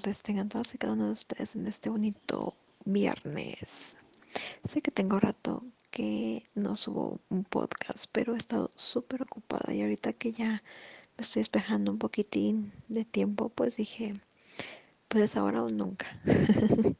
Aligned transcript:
tardes 0.00 0.24
tengan 0.24 0.48
todos 0.48 0.74
y 0.74 0.78
cada 0.78 0.94
uno 0.94 1.06
de 1.06 1.12
ustedes 1.12 1.54
en 1.54 1.68
este 1.68 1.88
bonito 1.88 2.56
viernes. 2.84 3.96
Sé 4.64 4.82
que 4.82 4.90
tengo 4.90 5.20
rato 5.20 5.62
que 5.92 6.50
no 6.56 6.74
subo 6.74 7.20
un 7.28 7.44
podcast, 7.44 8.06
pero 8.10 8.34
he 8.34 8.36
estado 8.36 8.72
súper 8.74 9.22
ocupada 9.22 9.72
y 9.72 9.82
ahorita 9.82 10.12
que 10.12 10.32
ya 10.32 10.64
me 11.16 11.22
estoy 11.22 11.42
despejando 11.42 11.92
un 11.92 11.98
poquitín 11.98 12.72
de 12.88 13.04
tiempo, 13.04 13.50
pues 13.50 13.76
dije, 13.76 14.14
pues 15.06 15.36
ahora 15.36 15.62
o 15.62 15.70
nunca. 15.70 16.20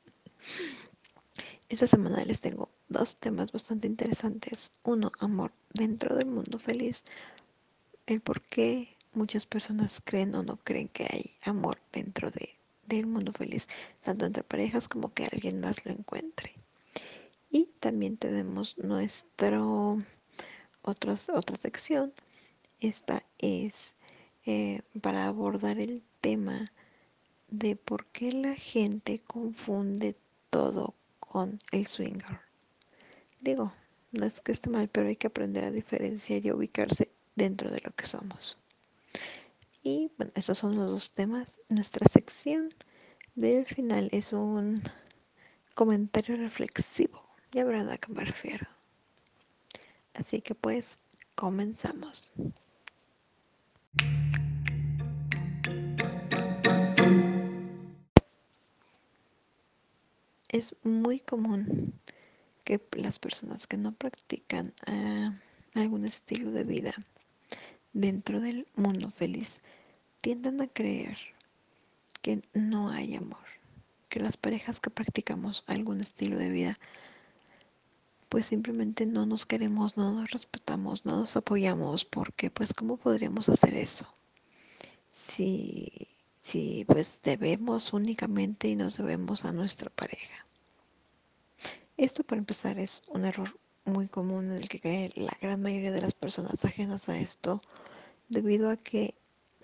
Esta 1.68 1.88
semana 1.88 2.24
les 2.24 2.40
tengo 2.42 2.70
dos 2.88 3.16
temas 3.16 3.50
bastante 3.50 3.88
interesantes. 3.88 4.70
Uno, 4.84 5.10
amor 5.18 5.50
dentro 5.72 6.14
del 6.14 6.26
mundo 6.26 6.60
feliz. 6.60 7.02
El 8.06 8.20
por 8.20 8.40
qué 8.40 8.96
muchas 9.14 9.46
personas 9.46 10.00
creen 10.00 10.36
o 10.36 10.44
no 10.44 10.58
creen 10.58 10.86
que 10.86 11.08
hay 11.10 11.32
amor 11.44 11.80
dentro 11.92 12.30
de, 12.30 12.48
del 12.96 13.06
mundo 13.06 13.32
feliz, 13.32 13.68
tanto 14.02 14.26
entre 14.26 14.42
parejas 14.42 14.88
como 14.88 15.12
que 15.12 15.24
alguien 15.24 15.60
más 15.60 15.84
lo 15.84 15.92
encuentre. 15.92 16.54
Y 17.50 17.66
también 17.80 18.16
tenemos 18.16 18.76
nuestro 18.78 19.98
otra 20.82 21.16
sección. 21.56 22.12
Esta 22.80 23.24
es 23.38 23.94
eh, 24.46 24.82
para 25.00 25.26
abordar 25.26 25.78
el 25.78 26.02
tema 26.20 26.72
de 27.48 27.76
por 27.76 28.06
qué 28.06 28.32
la 28.32 28.54
gente 28.54 29.20
confunde 29.20 30.16
todo 30.50 30.94
con 31.20 31.58
el 31.72 31.86
swinger. 31.86 32.40
Digo, 33.40 33.72
no 34.12 34.26
es 34.26 34.40
que 34.40 34.52
esté 34.52 34.70
mal, 34.70 34.88
pero 34.88 35.08
hay 35.08 35.16
que 35.16 35.28
aprender 35.28 35.64
a 35.64 35.70
diferenciar 35.70 36.44
y 36.44 36.52
ubicarse 36.52 37.10
dentro 37.34 37.70
de 37.70 37.80
lo 37.84 37.90
que 37.92 38.06
somos. 38.06 38.58
Y 39.86 40.10
bueno, 40.16 40.32
estos 40.34 40.56
son 40.56 40.76
los 40.76 40.90
dos 40.90 41.12
temas. 41.12 41.60
Nuestra 41.68 42.08
sección 42.08 42.70
del 43.34 43.66
final 43.66 44.08
es 44.12 44.32
un 44.32 44.82
comentario 45.74 46.36
reflexivo. 46.36 47.22
Ya 47.52 47.64
verán 47.64 47.90
a 47.90 47.98
qué 47.98 48.10
me 48.10 48.24
refiero. 48.24 48.66
Así 50.14 50.40
que 50.40 50.54
pues, 50.54 50.98
comenzamos. 51.34 52.32
Es 60.48 60.74
muy 60.82 61.20
común 61.20 61.92
que 62.64 62.80
las 62.92 63.18
personas 63.18 63.66
que 63.66 63.76
no 63.76 63.92
practican 63.92 64.72
uh, 64.88 65.78
algún 65.78 66.06
estilo 66.06 66.52
de 66.52 66.64
vida 66.64 66.94
dentro 67.94 68.40
del 68.40 68.66
mundo 68.76 69.10
feliz 69.10 69.60
tienden 70.20 70.60
a 70.60 70.66
creer 70.66 71.16
que 72.20 72.42
no 72.52 72.90
hay 72.90 73.14
amor, 73.14 73.46
que 74.08 74.20
las 74.20 74.36
parejas 74.36 74.80
que 74.80 74.90
practicamos 74.90 75.64
algún 75.66 76.00
estilo 76.00 76.38
de 76.38 76.50
vida 76.50 76.78
pues 78.28 78.46
simplemente 78.46 79.06
no 79.06 79.26
nos 79.26 79.46
queremos, 79.46 79.96
no 79.96 80.12
nos 80.12 80.30
respetamos, 80.30 81.06
no 81.06 81.18
nos 81.18 81.36
apoyamos, 81.36 82.04
porque 82.04 82.50
pues 82.50 82.74
cómo 82.74 82.96
podríamos 82.96 83.48
hacer 83.48 83.74
eso 83.74 84.12
si, 85.08 85.88
si 86.40 86.84
pues 86.84 87.20
debemos 87.22 87.92
únicamente 87.92 88.66
y 88.66 88.74
nos 88.74 88.96
debemos 88.96 89.44
a 89.44 89.52
nuestra 89.52 89.88
pareja. 89.88 90.46
Esto 91.96 92.24
para 92.24 92.40
empezar 92.40 92.80
es 92.80 93.04
un 93.06 93.24
error 93.24 93.56
muy 93.84 94.08
común 94.08 94.46
en 94.46 94.56
el 94.56 94.68
que 94.68 95.12
la 95.14 95.36
gran 95.40 95.62
mayoría 95.62 95.92
de 95.92 96.00
las 96.00 96.14
personas 96.14 96.64
ajenas 96.64 97.08
a 97.08 97.18
esto 97.18 97.62
debido 98.34 98.68
a 98.68 98.76
que 98.76 99.14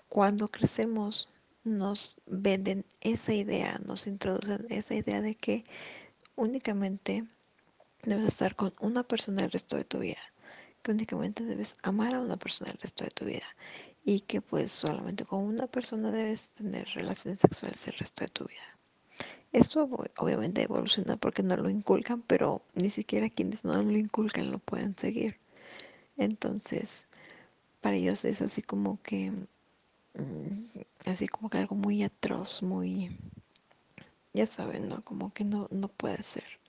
cuando 0.09 0.47
crecemos 0.47 1.29
nos 1.63 2.19
venden 2.25 2.85
esa 3.01 3.33
idea, 3.33 3.79
nos 3.85 4.07
introducen 4.07 4.65
esa 4.69 4.95
idea 4.95 5.21
de 5.21 5.35
que 5.35 5.63
únicamente 6.35 7.25
debes 8.03 8.27
estar 8.27 8.55
con 8.55 8.73
una 8.79 9.03
persona 9.03 9.43
el 9.43 9.51
resto 9.51 9.75
de 9.75 9.85
tu 9.85 9.99
vida, 9.99 10.21
que 10.81 10.91
únicamente 10.91 11.45
debes 11.45 11.77
amar 11.83 12.15
a 12.15 12.19
una 12.19 12.37
persona 12.37 12.71
el 12.71 12.77
resto 12.79 13.03
de 13.03 13.11
tu 13.11 13.25
vida 13.25 13.45
y 14.03 14.21
que 14.21 14.41
pues 14.41 14.71
solamente 14.71 15.25
con 15.25 15.43
una 15.43 15.67
persona 15.67 16.09
debes 16.11 16.49
tener 16.49 16.87
relaciones 16.95 17.39
sexuales 17.39 17.87
el 17.87 17.93
resto 17.93 18.23
de 18.23 18.29
tu 18.29 18.45
vida. 18.45 18.79
Esto 19.51 19.83
obviamente 20.17 20.63
evoluciona 20.63 21.17
porque 21.17 21.43
no 21.43 21.57
lo 21.57 21.69
inculcan, 21.69 22.21
pero 22.21 22.63
ni 22.73 22.89
siquiera 22.89 23.29
quienes 23.29 23.65
no 23.65 23.81
lo 23.83 23.97
inculcan 23.97 24.49
lo 24.49 24.59
pueden 24.59 24.97
seguir. 24.97 25.39
Entonces, 26.17 27.05
para 27.81 27.95
ellos 27.95 28.23
es 28.25 28.41
así 28.41 28.61
como 28.61 29.01
que 29.01 29.31
mm, 30.13 31.09
así 31.09 31.27
como 31.27 31.49
que 31.49 31.57
algo 31.57 31.75
muy 31.75 32.03
atroz, 32.03 32.63
muy 32.63 33.11
ya 34.33 34.47
saben, 34.47 34.87
¿no? 34.87 35.03
Como 35.03 35.33
que 35.33 35.43
no, 35.43 35.67
no 35.71 35.87
puede 35.89 36.23
ser. 36.23 36.59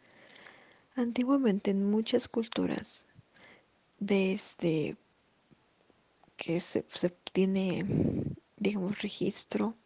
Antiguamente 0.96 1.70
en 1.70 1.90
muchas 1.90 2.28
culturas, 2.28 3.06
desde 3.98 4.96
que 6.36 6.60
se, 6.60 6.84
se 6.92 7.10
tiene, 7.10 7.86
digamos, 8.56 9.00
registro 9.02 9.76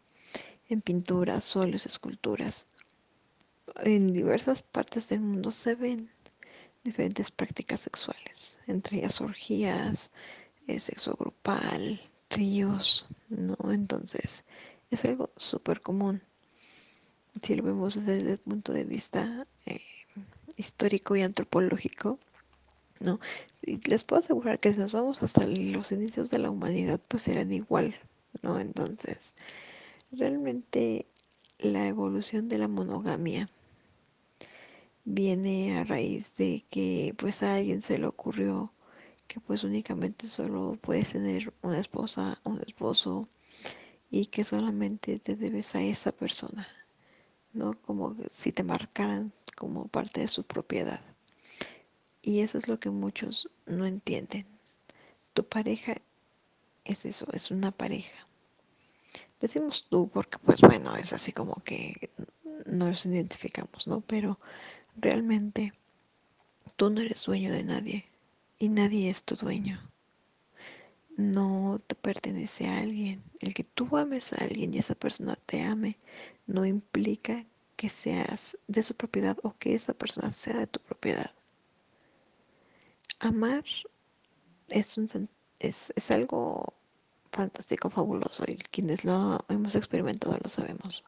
en 0.69 0.81
pinturas, 0.81 1.55
óleos, 1.55 1.85
esculturas, 1.85 2.67
en 3.83 4.11
diversas 4.11 4.63
partes 4.63 5.09
del 5.09 5.21
mundo 5.21 5.51
se 5.51 5.75
ven 5.75 6.09
diferentes 6.83 7.31
prácticas 7.31 7.81
sexuales, 7.81 8.57
entre 8.67 8.97
ellas 8.97 9.21
orgías, 9.21 10.11
eh, 10.67 10.79
sexo 10.79 11.15
grupal, 11.17 12.01
tríos, 12.27 13.05
¿no? 13.29 13.57
Entonces, 13.71 14.45
es 14.91 15.05
algo 15.05 15.29
súper 15.35 15.81
común. 15.81 16.21
Si 17.41 17.55
lo 17.55 17.63
vemos 17.63 18.05
desde 18.05 18.33
el 18.33 18.37
punto 18.39 18.73
de 18.73 18.83
vista 18.83 19.47
eh, 19.65 19.81
histórico 20.55 21.15
y 21.15 21.21
antropológico, 21.21 22.19
¿no? 22.99 23.19
Y 23.61 23.77
les 23.89 24.03
puedo 24.03 24.19
asegurar 24.19 24.59
que 24.59 24.73
si 24.73 24.79
nos 24.79 24.91
vamos 24.91 25.23
hasta 25.23 25.45
los 25.45 25.91
inicios 25.91 26.29
de 26.29 26.39
la 26.39 26.49
humanidad, 26.49 26.99
pues 27.07 27.27
eran 27.27 27.51
igual, 27.51 27.95
¿no? 28.41 28.59
Entonces, 28.59 29.33
realmente 30.11 31.05
la 31.59 31.87
evolución 31.87 32.49
de 32.49 32.57
la 32.57 32.67
monogamia 32.67 33.49
viene 35.05 35.77
a 35.77 35.83
raíz 35.83 36.35
de 36.35 36.65
que 36.69 37.13
pues 37.17 37.41
a 37.43 37.55
alguien 37.55 37.81
se 37.81 37.97
le 37.97 38.07
ocurrió 38.07 38.71
que 39.27 39.39
pues 39.39 39.63
únicamente 39.63 40.27
solo 40.27 40.77
puedes 40.81 41.11
tener 41.11 41.53
una 41.61 41.79
esposa, 41.79 42.39
un 42.43 42.61
esposo 42.65 43.27
y 44.09 44.27
que 44.27 44.43
solamente 44.43 45.19
te 45.19 45.35
debes 45.35 45.75
a 45.75 45.81
esa 45.81 46.11
persona, 46.11 46.67
¿no? 47.53 47.73
Como 47.81 48.15
si 48.29 48.51
te 48.51 48.63
marcaran 48.63 49.33
como 49.55 49.87
parte 49.87 50.21
de 50.21 50.27
su 50.27 50.43
propiedad. 50.43 51.01
Y 52.21 52.39
eso 52.39 52.57
es 52.57 52.67
lo 52.67 52.79
que 52.79 52.89
muchos 52.89 53.49
no 53.65 53.85
entienden. 53.85 54.45
Tu 55.33 55.45
pareja 55.45 55.97
es 56.85 57.05
eso, 57.05 57.27
es 57.33 57.51
una 57.51 57.71
pareja. 57.71 58.27
Decimos 59.39 59.87
tú 59.89 60.09
porque 60.09 60.37
pues 60.39 60.61
bueno, 60.61 60.95
es 60.95 61.13
así 61.13 61.31
como 61.31 61.55
que 61.63 62.09
nos 62.65 63.05
identificamos, 63.05 63.87
¿no? 63.87 64.01
Pero 64.01 64.39
realmente 64.95 65.73
tú 66.75 66.89
no 66.89 67.01
eres 67.01 67.23
dueño 67.25 67.51
de 67.51 67.63
nadie 67.63 68.16
y 68.59 68.69
nadie 68.69 69.09
es 69.09 69.23
tu 69.23 69.35
dueño. 69.35 69.79
No 71.15 71.81
te 71.87 71.95
pertenece 71.95 72.67
a 72.67 72.77
alguien. 72.77 73.23
El 73.39 73.53
que 73.53 73.63
tú 73.63 73.97
ames 73.97 74.33
a 74.33 74.43
alguien 74.43 74.73
y 74.73 74.77
esa 74.77 74.95
persona 74.95 75.35
te 75.35 75.63
ame 75.63 75.97
no 76.45 76.65
implica 76.65 77.45
que 77.75 77.89
seas 77.89 78.57
de 78.67 78.83
su 78.83 78.95
propiedad 78.95 79.37
o 79.43 79.53
que 79.53 79.75
esa 79.75 79.93
persona 79.93 80.31
sea 80.31 80.57
de 80.57 80.67
tu 80.67 80.79
propiedad. 80.79 81.31
Amar 83.19 83.63
es, 84.67 86.11
algo 86.11 86.73
fantástico, 87.31 87.89
fabuloso 87.89 88.43
y 88.47 88.57
quienes 88.57 89.03
lo 89.03 89.43
hemos 89.49 89.75
experimentado 89.75 90.37
lo 90.43 90.49
sabemos. 90.49 91.03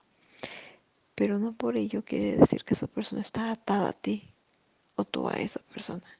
Pero 1.16 1.40
no 1.40 1.54
por 1.54 1.78
ello 1.78 2.04
quiere 2.04 2.38
decir 2.38 2.63
que 2.63 2.74
esa 2.74 2.88
persona 2.88 3.22
está 3.22 3.52
atada 3.52 3.90
a 3.90 3.94
ti 3.94 4.34
o 4.95 5.06
tú 5.06 5.28
a 5.28 5.34
esa 5.34 5.62
persona. 5.62 6.19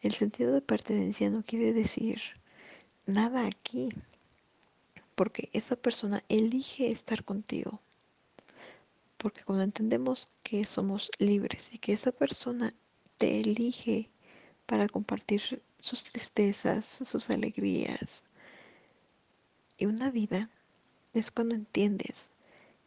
El 0.00 0.12
sentido 0.12 0.52
de 0.52 0.60
pertenencia 0.60 1.30
no 1.30 1.42
quiere 1.42 1.72
decir 1.72 2.20
nada 3.06 3.46
aquí, 3.46 3.88
porque 5.14 5.48
esa 5.52 5.76
persona 5.76 6.22
elige 6.28 6.90
estar 6.90 7.24
contigo. 7.24 7.80
Porque 9.16 9.42
cuando 9.42 9.64
entendemos 9.64 10.28
que 10.42 10.64
somos 10.64 11.10
libres 11.18 11.72
y 11.72 11.78
que 11.78 11.94
esa 11.94 12.12
persona 12.12 12.74
te 13.16 13.40
elige 13.40 14.10
para 14.66 14.88
compartir 14.88 15.62
sus 15.80 16.04
tristezas, 16.04 16.84
sus 16.84 17.30
alegrías 17.30 18.24
y 19.78 19.86
una 19.86 20.10
vida, 20.10 20.50
es 21.14 21.30
cuando 21.30 21.54
entiendes 21.54 22.32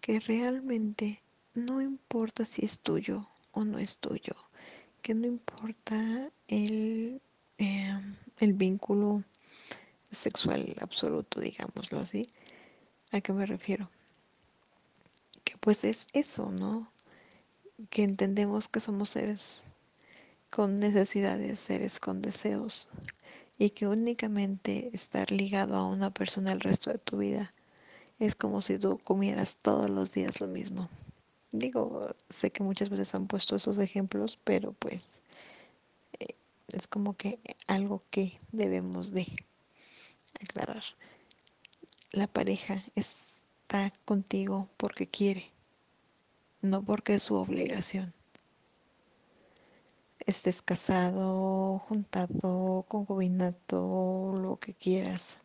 que 0.01 0.19
realmente 0.19 1.21
no 1.56 1.81
importa 1.81 2.45
si 2.45 2.65
es 2.65 2.79
tuyo 2.79 3.27
o 3.51 3.65
no 3.65 3.79
es 3.79 3.97
tuyo, 3.97 4.35
que 5.01 5.13
no 5.13 5.28
importa 5.28 6.31
el, 6.48 7.22
em, 7.57 8.16
el 8.40 8.54
vínculo 8.54 9.24
sexual 10.12 10.75
absoluto, 10.81 11.40
digámoslo 11.40 12.00
así. 12.00 12.30
¿A 13.12 13.22
qué 13.22 13.34
me 13.34 13.46
refiero? 13.46 13.90
Que 15.44 15.57
pues 15.57 15.84
es 15.84 16.07
eso, 16.13 16.51
¿no? 16.51 16.92
Que 17.90 18.04
entendemos 18.04 18.68
que 18.68 18.80
somos 18.80 19.10
seres 19.10 19.63
con 20.50 20.80
necesidades, 20.80 21.60
seres 21.60 22.00
con 22.00 22.22
deseos 22.22 22.90
y 23.57 23.72
que 23.72 23.88
únicamente 23.88 24.90
estar 24.94 25.31
ligado 25.31 25.75
a 25.75 25.86
una 25.86 26.12
persona 26.12 26.52
el 26.52 26.60
resto 26.60 26.92
de 26.92 26.98
tu 26.98 27.18
vida 27.18 27.54
es 28.19 28.36
como 28.36 28.62
si 28.62 28.78
tú 28.78 29.00
comieras 29.04 29.57
todos 29.57 29.90
los 29.90 30.13
días 30.13 30.42
lo 30.42 30.48
mismo. 30.48 30.90
Digo, 31.51 32.16
sé 32.30 32.51
que 32.51 32.63
muchas 32.63 32.90
veces 32.90 33.16
han 33.16 33.28
puesto 33.28 33.56
esos 33.56 33.80
ejemplos, 33.80 34.38
pero 34.44 34.74
pues 34.74 35.22
eh, 36.19 36.36
es 36.72 36.88
como 36.88 37.16
que 37.18 37.40
algo 37.66 38.01
que 38.12 38.40
debemos 38.51 39.12
de 39.12 39.28
aclarar. 40.42 40.84
La 42.12 42.28
pareja 42.28 42.84
está 42.96 43.92
contigo 44.06 44.69
porque 44.78 45.07
quiere, 45.07 45.51
no 46.62 46.84
porque 46.84 47.16
es 47.16 47.24
su 47.24 47.36
obligación. 47.36 48.13
Estés 50.19 50.62
casado, 50.62 51.80
juntado, 51.80 52.86
concubinato, 52.88 54.34
lo 54.36 54.60
que 54.60 54.75
quieras. 54.75 55.40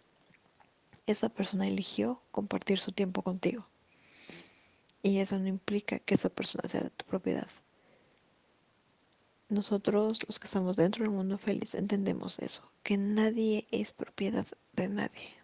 Esa 1.07 1.31
persona 1.31 1.67
eligió 1.67 2.21
compartir 2.31 2.79
su 2.79 2.93
tiempo 2.93 3.23
contigo. 3.23 3.67
Y 5.05 5.19
eso 5.19 5.39
no 5.39 5.49
implica 5.49 5.99
que 5.99 6.15
esa 6.15 6.31
persona 6.31 6.67
sea 6.67 6.81
de 6.81 6.89
tu 6.89 7.05
propiedad. 7.05 7.47
Nosotros, 9.51 10.19
los 10.27 10.39
que 10.39 10.47
estamos 10.47 10.77
dentro 10.77 11.05
del 11.05 11.13
mundo 11.13 11.37
feliz, 11.37 11.75
entendemos 11.75 12.39
eso, 12.39 12.63
que 12.83 12.97
nadie 12.97 13.67
es 13.71 13.93
propiedad 13.93 14.47
de 14.73 14.89
nadie. 14.89 15.35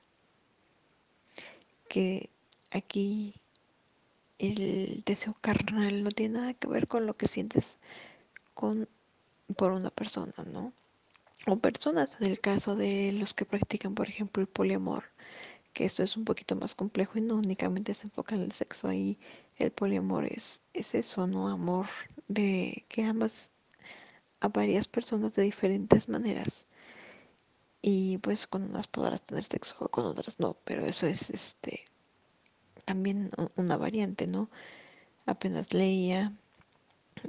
Que 1.90 2.30
aquí 2.70 3.34
el 4.38 5.02
deseo 5.04 5.36
carnal 5.42 6.04
no 6.04 6.10
tiene 6.10 6.38
nada 6.38 6.54
que 6.54 6.66
ver 6.66 6.88
con 6.88 7.04
lo 7.04 7.14
que 7.18 7.28
sientes 7.28 7.76
con, 8.54 8.88
por 9.56 9.72
una 9.72 9.90
persona, 9.90 10.32
¿no? 10.50 10.72
O 11.46 11.58
personas, 11.58 12.16
en 12.22 12.30
el 12.30 12.40
caso 12.40 12.76
de 12.76 13.12
los 13.12 13.34
que 13.34 13.44
practican, 13.44 13.94
por 13.94 14.08
ejemplo, 14.08 14.40
el 14.40 14.48
poliamor, 14.48 15.04
que 15.74 15.84
esto 15.84 16.02
es 16.02 16.16
un 16.16 16.24
poquito 16.24 16.56
más 16.56 16.74
complejo 16.74 17.18
y 17.18 17.20
no 17.20 17.36
únicamente 17.36 17.94
se 17.94 18.06
enfoca 18.06 18.34
en 18.34 18.40
el 18.40 18.52
sexo, 18.52 18.88
ahí 18.88 19.18
el 19.60 19.72
poliamor 19.72 20.24
es, 20.26 20.62
es 20.74 20.94
eso, 20.94 21.26
¿no? 21.26 21.48
Amor 21.48 21.86
de 22.28 22.84
que 22.88 23.04
amas 23.04 23.52
a 24.40 24.48
varias 24.48 24.88
personas 24.88 25.36
de 25.36 25.42
diferentes 25.42 26.08
maneras. 26.08 26.66
Y 27.82 28.18
pues 28.18 28.46
con 28.46 28.64
unas 28.64 28.88
podrás 28.88 29.22
tener 29.22 29.44
sexo, 29.44 29.88
con 29.88 30.06
otras 30.06 30.40
no, 30.40 30.56
pero 30.64 30.84
eso 30.84 31.06
es 31.06 31.30
este 31.30 31.84
también 32.84 33.30
una 33.56 33.76
variante, 33.76 34.26
¿no? 34.26 34.50
Apenas 35.26 35.72
leía 35.72 36.32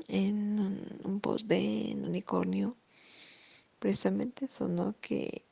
en 0.08 0.60
un, 0.60 1.00
un 1.04 1.20
post 1.20 1.48
de 1.48 1.96
Unicornio 1.98 2.76
precisamente 3.80 4.46
eso, 4.46 4.68
¿no? 4.68 4.96
Que 5.02 5.46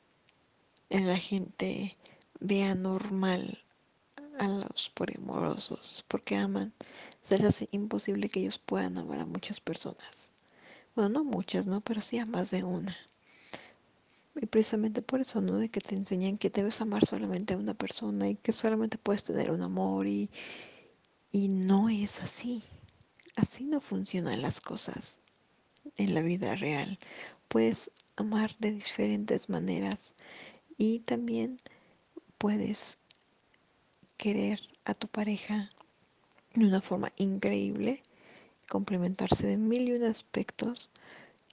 la 0.88 1.16
gente 1.16 1.96
vea 2.40 2.74
normal 2.74 3.62
a 4.40 4.48
los 4.48 4.90
poliamorosos 4.94 6.02
porque 6.08 6.34
aman, 6.34 6.72
se 7.28 7.36
les 7.36 7.46
hace 7.46 7.68
imposible 7.72 8.30
que 8.30 8.40
ellos 8.40 8.58
puedan 8.58 8.96
amar 8.96 9.20
a 9.20 9.26
muchas 9.26 9.60
personas. 9.60 10.32
Bueno, 10.96 11.10
no 11.10 11.24
muchas, 11.24 11.66
¿no? 11.66 11.82
Pero 11.82 12.00
sí 12.00 12.18
a 12.18 12.24
más 12.24 12.50
de 12.50 12.64
una. 12.64 12.96
Y 14.40 14.46
precisamente 14.46 15.02
por 15.02 15.20
eso, 15.20 15.42
¿no? 15.42 15.58
De 15.58 15.68
que 15.68 15.80
te 15.80 15.94
enseñan 15.94 16.38
que 16.38 16.48
debes 16.48 16.80
amar 16.80 17.04
solamente 17.04 17.52
a 17.52 17.58
una 17.58 17.74
persona 17.74 18.30
y 18.30 18.36
que 18.36 18.52
solamente 18.52 18.96
puedes 18.96 19.24
tener 19.24 19.50
un 19.50 19.60
amor 19.60 20.06
y, 20.06 20.30
y 21.30 21.48
no 21.48 21.90
es 21.90 22.22
así. 22.22 22.62
Así 23.36 23.64
no 23.64 23.82
funcionan 23.82 24.40
las 24.40 24.60
cosas 24.62 25.20
en 25.96 26.14
la 26.14 26.22
vida 26.22 26.54
real. 26.54 26.98
Puedes 27.48 27.90
amar 28.16 28.56
de 28.58 28.72
diferentes 28.72 29.50
maneras 29.50 30.14
y 30.78 31.00
también 31.00 31.60
puedes 32.38 32.96
querer 34.20 34.60
a 34.84 34.92
tu 34.92 35.08
pareja 35.08 35.70
de 36.52 36.66
una 36.66 36.82
forma 36.82 37.10
increíble, 37.16 38.02
complementarse 38.68 39.46
de 39.46 39.56
mil 39.56 39.88
y 39.88 39.92
un 39.92 40.04
aspectos 40.04 40.90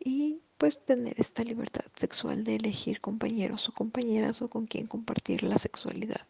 y 0.03 0.41
pues 0.57 0.83
tener 0.83 1.15
esta 1.17 1.43
libertad 1.45 1.85
sexual 1.95 2.43
de 2.43 2.57
elegir 2.57 2.99
compañeros 2.99 3.69
o 3.69 3.71
compañeras 3.71 4.41
o 4.41 4.49
con 4.49 4.67
quien 4.67 4.85
compartir 4.85 5.43
la 5.43 5.57
sexualidad. 5.57 6.27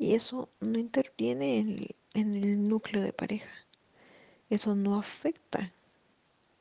Y 0.00 0.14
eso 0.14 0.48
no 0.58 0.80
interviene 0.80 1.58
en, 1.58 1.86
en 2.14 2.34
el 2.34 2.68
núcleo 2.68 3.00
de 3.00 3.12
pareja. 3.12 3.52
Eso 4.50 4.74
no 4.74 4.98
afecta 4.98 5.72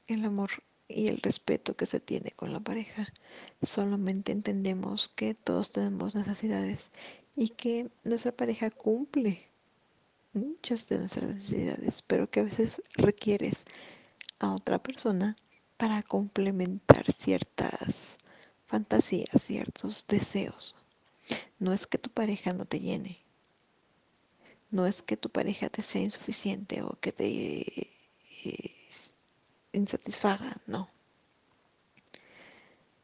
el 0.05 0.23
amor 0.25 0.51
y 0.87 1.07
el 1.07 1.17
respeto 1.21 1.75
que 1.75 1.87
se 1.87 1.99
tiene 1.99 2.29
con 2.35 2.53
la 2.53 2.59
pareja. 2.59 3.07
Solamente 3.63 4.31
entendemos 4.31 5.09
que 5.15 5.33
todos 5.33 5.71
tenemos 5.71 6.13
necesidades 6.13 6.91
y 7.35 7.49
que 7.49 7.89
nuestra 8.03 8.31
pareja 8.31 8.69
cumple 8.69 9.47
muchas 10.33 10.87
de 10.87 10.99
nuestras 10.99 11.29
necesidades, 11.29 12.01
pero 12.01 12.29
que 12.29 12.41
a 12.41 12.43
veces 12.43 12.81
requieres 12.95 13.65
a 14.39 14.53
otra 14.53 14.81
persona 14.81 15.35
para 15.77 16.03
complementar 16.03 17.11
ciertas 17.11 18.17
fantasías, 18.67 19.41
ciertos 19.41 20.05
deseos. 20.07 20.75
No 21.59 21.73
es 21.73 21.87
que 21.87 21.97
tu 21.97 22.09
pareja 22.09 22.53
no 22.53 22.65
te 22.65 22.79
llene, 22.79 23.19
no 24.69 24.85
es 24.85 25.01
que 25.01 25.17
tu 25.17 25.29
pareja 25.29 25.69
te 25.69 25.81
sea 25.81 26.01
insuficiente 26.01 26.81
o 26.81 26.91
que 27.01 27.11
te 27.11 27.61
eh, 28.45 28.71
insatisfaga, 29.73 30.61
no. 30.67 30.89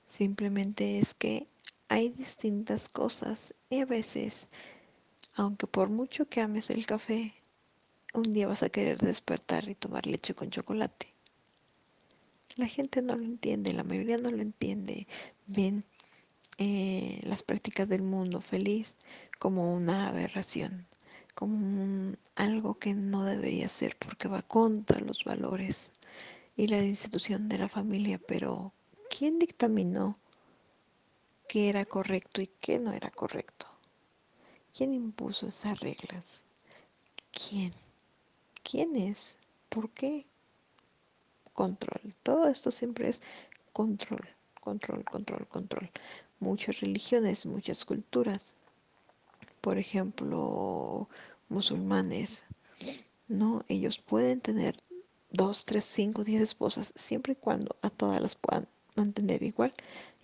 Simplemente 0.06 1.00
es 1.00 1.14
que 1.14 1.46
hay 1.90 2.10
distintas 2.10 2.90
cosas 2.90 3.54
y 3.70 3.80
a 3.80 3.86
veces, 3.86 4.48
aunque 5.36 5.68
por 5.68 5.90
mucho 5.90 6.28
que 6.28 6.42
ames 6.42 6.70
el 6.70 6.86
café, 6.86 7.34
un 8.14 8.34
día 8.34 8.48
vas 8.48 8.64
a 8.64 8.70
querer 8.70 8.98
despertar 9.00 9.70
y 9.70 9.76
tomar 9.76 10.06
leche 10.06 10.34
con 10.34 10.50
chocolate. 10.50 11.08
La 12.56 12.68
gente 12.68 13.02
no 13.02 13.16
lo 13.16 13.24
entiende, 13.24 13.74
la 13.74 13.84
mayoría 13.84 14.18
no 14.18 14.32
lo 14.32 14.42
entiende. 14.42 15.08
Ven 15.46 15.84
eh, 16.58 17.22
las 17.24 17.44
prácticas 17.44 17.88
del 17.88 18.02
mundo 18.02 18.42
feliz 18.42 18.98
como 19.38 19.74
una 19.74 20.08
aberración, 20.08 20.88
como 21.36 22.16
algo 22.36 22.80
que 22.80 22.96
no 22.96 23.24
debería 23.26 23.70
ser 23.70 23.96
porque 23.98 24.28
va 24.28 24.42
contra 24.42 25.00
los 25.00 25.24
valores 25.24 25.92
y 26.56 26.68
la 26.68 26.84
institución 26.84 27.48
de 27.48 27.60
la 27.60 27.70
familia. 27.70 28.20
Pero, 28.28 28.74
¿quién 29.10 29.38
dictaminó 29.38 30.18
qué 31.48 31.70
era 31.70 31.86
correcto 31.86 32.42
y 32.42 32.48
qué 32.48 32.80
no 32.80 32.94
era 32.94 33.10
correcto? 33.10 33.68
¿Quién 34.76 34.94
impuso 34.94 35.48
esas 35.48 35.80
reglas? 35.80 36.46
¿Quién? 37.32 37.72
¿Quién 38.64 38.96
es? 38.96 39.40
¿Por 39.70 39.90
qué? 39.92 40.26
control. 41.58 42.14
Todo 42.22 42.48
esto 42.48 42.70
siempre 42.70 43.10
es 43.10 43.24
control, 43.74 44.24
control, 44.62 45.04
control, 45.06 45.48
control. 45.48 45.90
Muchas 46.40 46.82
religiones, 46.82 47.48
muchas 47.48 47.84
culturas, 47.84 48.54
por 49.62 49.80
ejemplo, 49.80 51.10
musulmanes, 51.50 52.44
¿no? 53.28 53.66
Ellos 53.70 53.98
pueden 53.98 54.40
tener 54.40 54.76
dos, 55.32 55.66
tres, 55.66 55.84
cinco, 55.84 56.24
diez 56.24 56.44
esposas, 56.44 56.94
siempre 56.96 57.34
y 57.34 57.38
cuando 57.38 57.76
a 57.82 57.90
todas 57.90 58.22
las 58.22 58.36
puedan 58.36 58.68
mantener 58.96 59.42
igual 59.42 59.74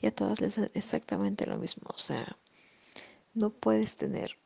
y 0.04 0.08
a 0.08 0.14
todas 0.14 0.42
les 0.42 0.58
da 0.58 0.70
exactamente 0.74 1.46
lo 1.46 1.58
mismo. 1.58 1.84
O 1.96 1.98
sea, 1.98 2.38
no 3.34 3.52
puedes 3.52 3.96
tener 3.96 4.38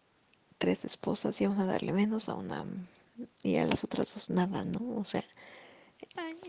tres 0.60 0.86
esposas 0.86 1.42
y 1.42 1.46
a 1.46 1.50
darle 1.50 1.94
menos 1.94 2.30
a 2.30 2.36
una 2.36 2.64
y 3.42 3.58
a 3.58 3.66
las 3.66 3.84
otras 3.84 4.14
dos 4.14 4.30
nada, 4.30 4.64
¿no? 4.64 5.00
O 5.00 5.04
sea, 5.04 5.26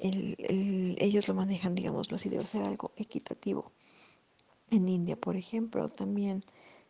el, 0.03 0.37
el, 0.39 0.97
ellos 0.99 1.27
lo 1.27 1.33
manejan, 1.33 1.75
digámoslo 1.75 2.17
así, 2.17 2.29
debe 2.29 2.47
ser 2.47 2.65
algo 2.65 2.93
equitativo. 2.97 3.73
En 4.71 4.87
India, 4.87 5.17
por 5.17 5.37
ejemplo, 5.37 5.89
también, 5.89 6.45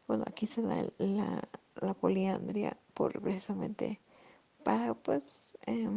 bueno, 0.09 0.25
aquí 0.27 0.49
se 0.49 0.63
da 0.63 0.85
la, 0.99 1.49
la 1.81 1.95
poliandria 1.95 2.77
por 2.95 3.23
precisamente 3.23 4.01
para, 4.65 4.95
pues, 4.95 5.57
eh, 5.67 5.89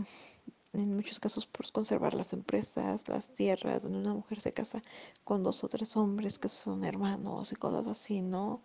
en 0.74 0.96
muchos 0.96 1.20
casos, 1.20 1.46
por 1.46 1.70
conservar 1.72 2.14
las 2.14 2.34
empresas, 2.34 3.10
las 3.10 3.34
tierras, 3.34 3.84
donde 3.84 4.00
una 4.00 4.14
mujer 4.14 4.40
se 4.40 4.54
casa 4.54 4.82
con 5.24 5.44
dos 5.44 5.64
o 5.64 5.68
tres 5.68 5.98
hombres 5.98 6.40
que 6.40 6.50
son 6.50 6.86
hermanos 6.86 7.52
y 7.52 7.56
cosas 7.56 7.88
así, 7.88 8.22
¿no? 8.22 8.62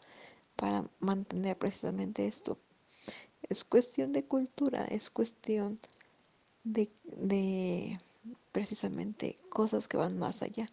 Para 0.54 0.88
mantener 1.00 1.58
precisamente 1.58 2.26
esto. 2.26 2.58
Es 3.48 3.64
cuestión 3.64 4.12
de 4.12 4.24
cultura, 4.24 4.84
es 4.84 5.10
cuestión 5.10 5.80
de, 6.64 6.90
de 7.04 8.00
precisamente 8.52 9.36
cosas 9.50 9.88
que 9.88 9.96
van 9.96 10.18
más 10.18 10.42
allá. 10.42 10.70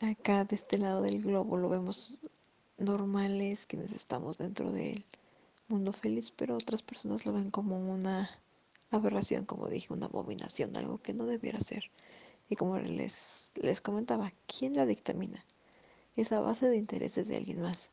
Acá 0.00 0.44
de 0.44 0.56
este 0.56 0.78
lado 0.78 1.02
del 1.02 1.22
globo 1.22 1.56
lo 1.56 1.68
vemos 1.68 2.20
normales 2.78 3.66
quienes 3.66 3.92
estamos 3.92 4.38
dentro 4.38 4.70
del 4.70 5.04
mundo 5.68 5.92
feliz, 5.92 6.30
pero 6.30 6.54
otras 6.54 6.82
personas 6.82 7.26
lo 7.26 7.32
ven 7.32 7.50
como 7.50 7.78
una 7.78 8.30
aberración, 8.90 9.44
como 9.44 9.68
dije, 9.68 9.92
una 9.92 10.06
abominación, 10.06 10.76
algo 10.76 10.98
que 11.02 11.14
no 11.14 11.26
debiera 11.26 11.60
ser. 11.60 11.90
Y 12.48 12.56
como 12.56 12.78
les, 12.78 13.52
les 13.56 13.80
comentaba, 13.80 14.32
¿quién 14.46 14.74
la 14.74 14.86
dictamina? 14.86 15.44
Es 16.16 16.32
a 16.32 16.40
base 16.40 16.68
de 16.68 16.76
intereses 16.76 17.28
de 17.28 17.36
alguien 17.36 17.60
más. 17.60 17.90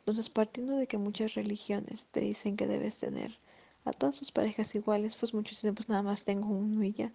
Entonces, 0.00 0.30
partiendo 0.30 0.76
de 0.76 0.88
que 0.88 0.98
muchas 0.98 1.34
religiones 1.34 2.08
te 2.10 2.20
dicen 2.20 2.56
que 2.56 2.66
debes 2.66 2.98
tener 2.98 3.38
a 3.84 3.92
todas 3.92 4.18
tus 4.18 4.32
parejas 4.32 4.74
iguales, 4.74 5.16
pues 5.16 5.32
muchos 5.34 5.58
dicen, 5.58 5.74
pues 5.74 5.88
nada 5.88 6.02
más 6.02 6.24
tengo 6.24 6.48
uno 6.48 6.82
y 6.82 6.92
ya. 6.92 7.12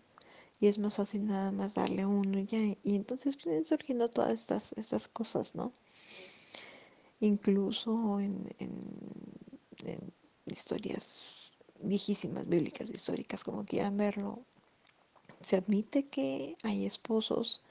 Y 0.60 0.68
es 0.68 0.80
más 0.80 0.96
fácil 0.96 1.28
nada 1.28 1.52
más 1.52 1.76
darle 1.76 2.06
uno 2.06 2.40
y 2.40 2.46
ya. 2.46 2.60
Y 2.84 2.96
entonces 2.96 3.38
vienen 3.44 3.66
surgiendo 3.66 4.10
todas 4.10 4.34
estas, 4.34 4.74
estas 4.74 5.08
cosas, 5.08 5.54
¿no? 5.56 5.74
Incluso 7.20 8.20
en, 8.20 8.48
historias 10.46 11.57
viejísimas, 11.82 12.48
bíblicas, 12.48 12.90
históricas, 12.90 13.44
como 13.44 13.66
quieran 13.66 13.98
verlo, 13.98 14.40
se 15.42 15.58
admite 15.58 16.08
que 16.08 16.56
hay 16.64 16.86
esposos 16.86 17.62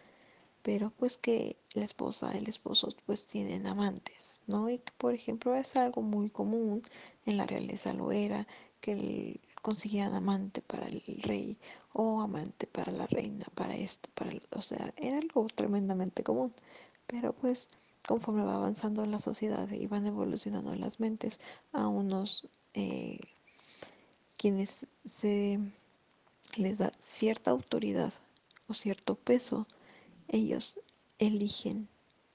pero 0.67 0.91
pues 0.91 1.17
que 1.17 1.57
la 1.75 1.85
esposa, 1.85 2.37
el 2.37 2.49
esposo 2.49 2.89
pues 3.07 3.25
tienen 3.25 3.69
amantes, 3.69 4.43
¿no? 4.49 4.69
Y 4.69 4.79
que 4.79 4.93
por 4.99 5.15
ejemplo 5.15 5.55
es 5.55 5.77
algo 5.77 6.03
muy 6.03 6.29
común, 6.29 6.83
en 7.25 7.37
la 7.37 7.47
realeza 7.47 7.93
lo 7.93 8.11
era, 8.11 8.49
que 8.81 9.39
consiguieran 9.63 10.15
amante 10.15 10.63
para 10.63 10.89
el 10.89 11.03
rey 11.23 11.57
o 11.93 12.21
amante 12.21 12.67
para 12.67 12.91
la 12.91 13.07
reina, 13.07 13.47
para 13.55 13.77
esto, 13.77 14.09
para, 14.15 14.33
o 14.51 14.61
sea, 14.61 14.93
era 14.97 15.19
algo 15.19 15.47
tremendamente 15.55 16.25
común, 16.25 16.53
pero 17.07 17.33
pues 17.33 17.69
conforme 18.09 18.43
va 18.43 18.57
avanzando 18.57 19.07
la 19.07 19.21
sociedad 19.21 19.71
y 19.71 19.87
van 19.87 20.05
evolucionando 20.05 20.75
las 20.75 20.99
mentes 20.99 21.41
a 21.73 21.87
unos 21.87 22.49
eh, 22.75 23.21
quienes 24.37 24.87
se 25.05 25.59
les 26.57 26.79
da 26.79 26.93
cierta 27.01 27.51
autoridad 27.51 28.13
o 28.69 28.75
cierto 28.75 29.15
peso 29.15 29.67
ellos 30.29 30.81
eligen 31.19 31.89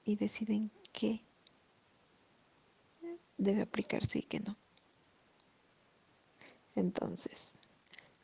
y 0.04 0.16
deciden 0.16 0.70
qué 0.92 1.22
debe 3.36 3.62
aplicarse 3.62 4.20
y 4.20 4.22
qué 4.22 4.40
no. 4.40 4.56
Entonces, 6.74 7.58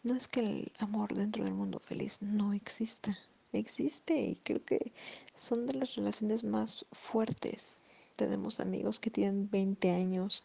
no 0.02 0.14
es 0.14 0.28
que 0.28 0.40
el 0.40 0.72
amor 0.78 1.14
dentro 1.14 1.44
del 1.44 1.54
mundo 1.54 1.80
feliz 1.80 2.22
no 2.22 2.52
exista, 2.52 3.16
existe 3.52 4.18
y 4.18 4.36
creo 4.36 4.64
que 4.64 4.92
son 5.36 5.66
de 5.66 5.74
las 5.74 5.96
relaciones 5.96 6.44
más 6.44 6.86
fuertes. 6.92 7.80
Tenemos 8.16 8.60
amigos 8.60 8.98
que 8.98 9.10
tienen 9.10 9.50
20 9.50 9.90
años, 9.90 10.44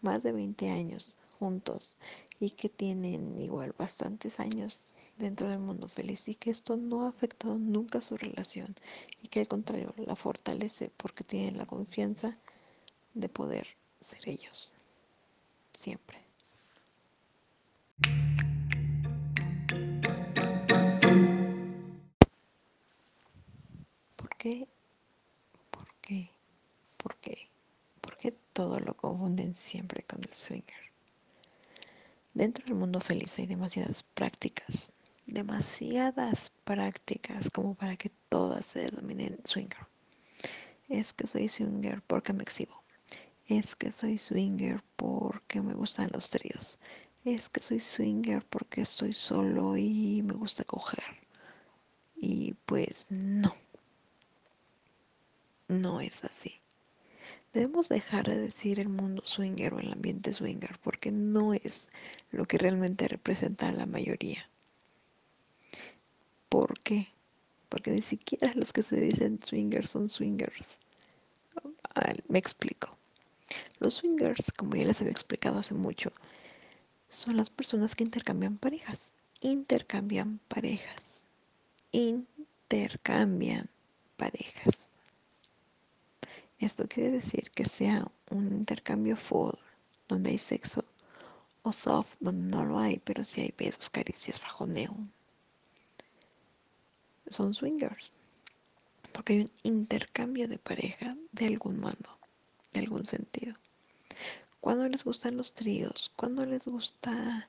más 0.00 0.22
de 0.22 0.32
20 0.32 0.70
años 0.70 1.18
juntos 1.38 1.96
y 2.40 2.50
que 2.50 2.68
tienen 2.68 3.40
igual 3.40 3.74
bastantes 3.76 4.40
años 4.40 4.82
dentro 5.16 5.48
del 5.48 5.58
mundo 5.58 5.88
feliz 5.88 6.28
y 6.28 6.34
que 6.34 6.50
esto 6.50 6.76
no 6.76 7.04
ha 7.04 7.08
afectado 7.08 7.58
nunca 7.58 8.00
su 8.00 8.16
relación 8.16 8.74
y 9.22 9.28
que 9.28 9.40
al 9.40 9.48
contrario 9.48 9.94
la 9.96 10.16
fortalece 10.16 10.90
porque 10.96 11.24
tienen 11.24 11.56
la 11.56 11.66
confianza 11.66 12.36
de 13.14 13.28
poder 13.28 13.66
ser 14.00 14.28
ellos 14.28 14.72
siempre. 15.72 16.18
¿Por 24.16 24.36
qué? 24.36 24.68
¿Por 25.70 25.88
qué? 26.02 26.30
¿Por 26.98 27.16
qué? 27.16 27.48
¿Por 28.00 28.16
qué 28.18 28.32
todo 28.52 28.80
lo 28.80 28.94
confunden 28.94 29.54
siempre 29.54 30.02
con 30.02 30.22
el 30.22 30.32
swinger? 30.34 30.85
Dentro 32.36 32.66
del 32.66 32.74
mundo 32.74 33.00
feliz 33.00 33.38
hay 33.38 33.46
demasiadas 33.46 34.02
prácticas, 34.02 34.92
demasiadas 35.24 36.52
prácticas 36.64 37.48
como 37.48 37.74
para 37.74 37.96
que 37.96 38.10
todas 38.28 38.66
se 38.66 38.80
denominen 38.80 39.38
swinger. 39.46 39.86
Es 40.86 41.14
que 41.14 41.26
soy 41.26 41.48
swinger 41.48 42.02
porque 42.02 42.34
me 42.34 42.42
exhibo. 42.42 42.82
Es 43.46 43.74
que 43.74 43.90
soy 43.90 44.18
swinger 44.18 44.82
porque 44.96 45.62
me 45.62 45.72
gustan 45.72 46.10
los 46.12 46.28
tríos. 46.28 46.76
Es 47.24 47.48
que 47.48 47.62
soy 47.62 47.80
swinger 47.80 48.44
porque 48.44 48.82
estoy 48.82 49.14
solo 49.14 49.78
y 49.78 50.20
me 50.22 50.34
gusta 50.34 50.62
coger. 50.64 51.16
Y 52.16 52.52
pues 52.66 53.06
no. 53.08 53.56
No 55.68 56.02
es 56.02 56.22
así. 56.22 56.60
Debemos 57.56 57.88
dejar 57.88 58.28
de 58.28 58.38
decir 58.38 58.78
el 58.78 58.90
mundo 58.90 59.22
swinger 59.24 59.72
o 59.72 59.80
el 59.80 59.90
ambiente 59.90 60.34
swinger 60.34 60.78
porque 60.84 61.10
no 61.10 61.54
es 61.54 61.88
lo 62.30 62.44
que 62.44 62.58
realmente 62.58 63.08
representa 63.08 63.70
a 63.70 63.72
la 63.72 63.86
mayoría. 63.86 64.50
¿Por 66.50 66.78
qué? 66.80 67.08
Porque 67.70 67.92
ni 67.92 68.02
siquiera 68.02 68.52
los 68.54 68.74
que 68.74 68.82
se 68.82 69.00
dicen 69.00 69.40
swingers 69.42 69.88
son 69.88 70.10
swingers. 70.10 70.78
Ah, 71.94 72.12
me 72.28 72.38
explico. 72.38 72.94
Los 73.78 73.94
swingers, 73.94 74.52
como 74.52 74.76
ya 74.76 74.84
les 74.84 75.00
había 75.00 75.12
explicado 75.12 75.58
hace 75.58 75.72
mucho, 75.72 76.12
son 77.08 77.38
las 77.38 77.48
personas 77.48 77.94
que 77.94 78.04
intercambian 78.04 78.58
parejas. 78.58 79.14
Intercambian 79.40 80.40
parejas. 80.48 81.22
Intercambian 81.90 83.70
parejas. 84.18 84.92
Esto 86.58 86.88
quiere 86.88 87.10
decir 87.10 87.50
que 87.50 87.66
sea 87.66 88.06
un 88.30 88.46
intercambio 88.52 89.16
full, 89.16 89.54
donde 90.08 90.30
hay 90.30 90.38
sexo, 90.38 90.84
o 91.62 91.72
soft, 91.72 92.14
donde 92.20 92.46
no 92.46 92.64
lo 92.64 92.78
hay, 92.78 92.98
pero 93.04 93.24
sí 93.24 93.42
hay 93.42 93.54
besos, 93.56 93.90
caricias, 93.90 94.40
fajoneo. 94.40 94.96
Son 97.28 97.52
swingers. 97.52 98.12
Porque 99.12 99.32
hay 99.32 99.40
un 99.40 99.50
intercambio 99.64 100.48
de 100.48 100.58
pareja 100.58 101.16
de 101.32 101.46
algún 101.46 101.80
modo, 101.80 102.18
de 102.72 102.80
algún 102.80 103.06
sentido. 103.06 103.56
Cuando 104.60 104.88
les 104.88 105.04
gustan 105.04 105.36
los 105.36 105.52
tríos, 105.52 106.12
cuando 106.16 106.44
les 106.46 106.66
gusta 106.66 107.48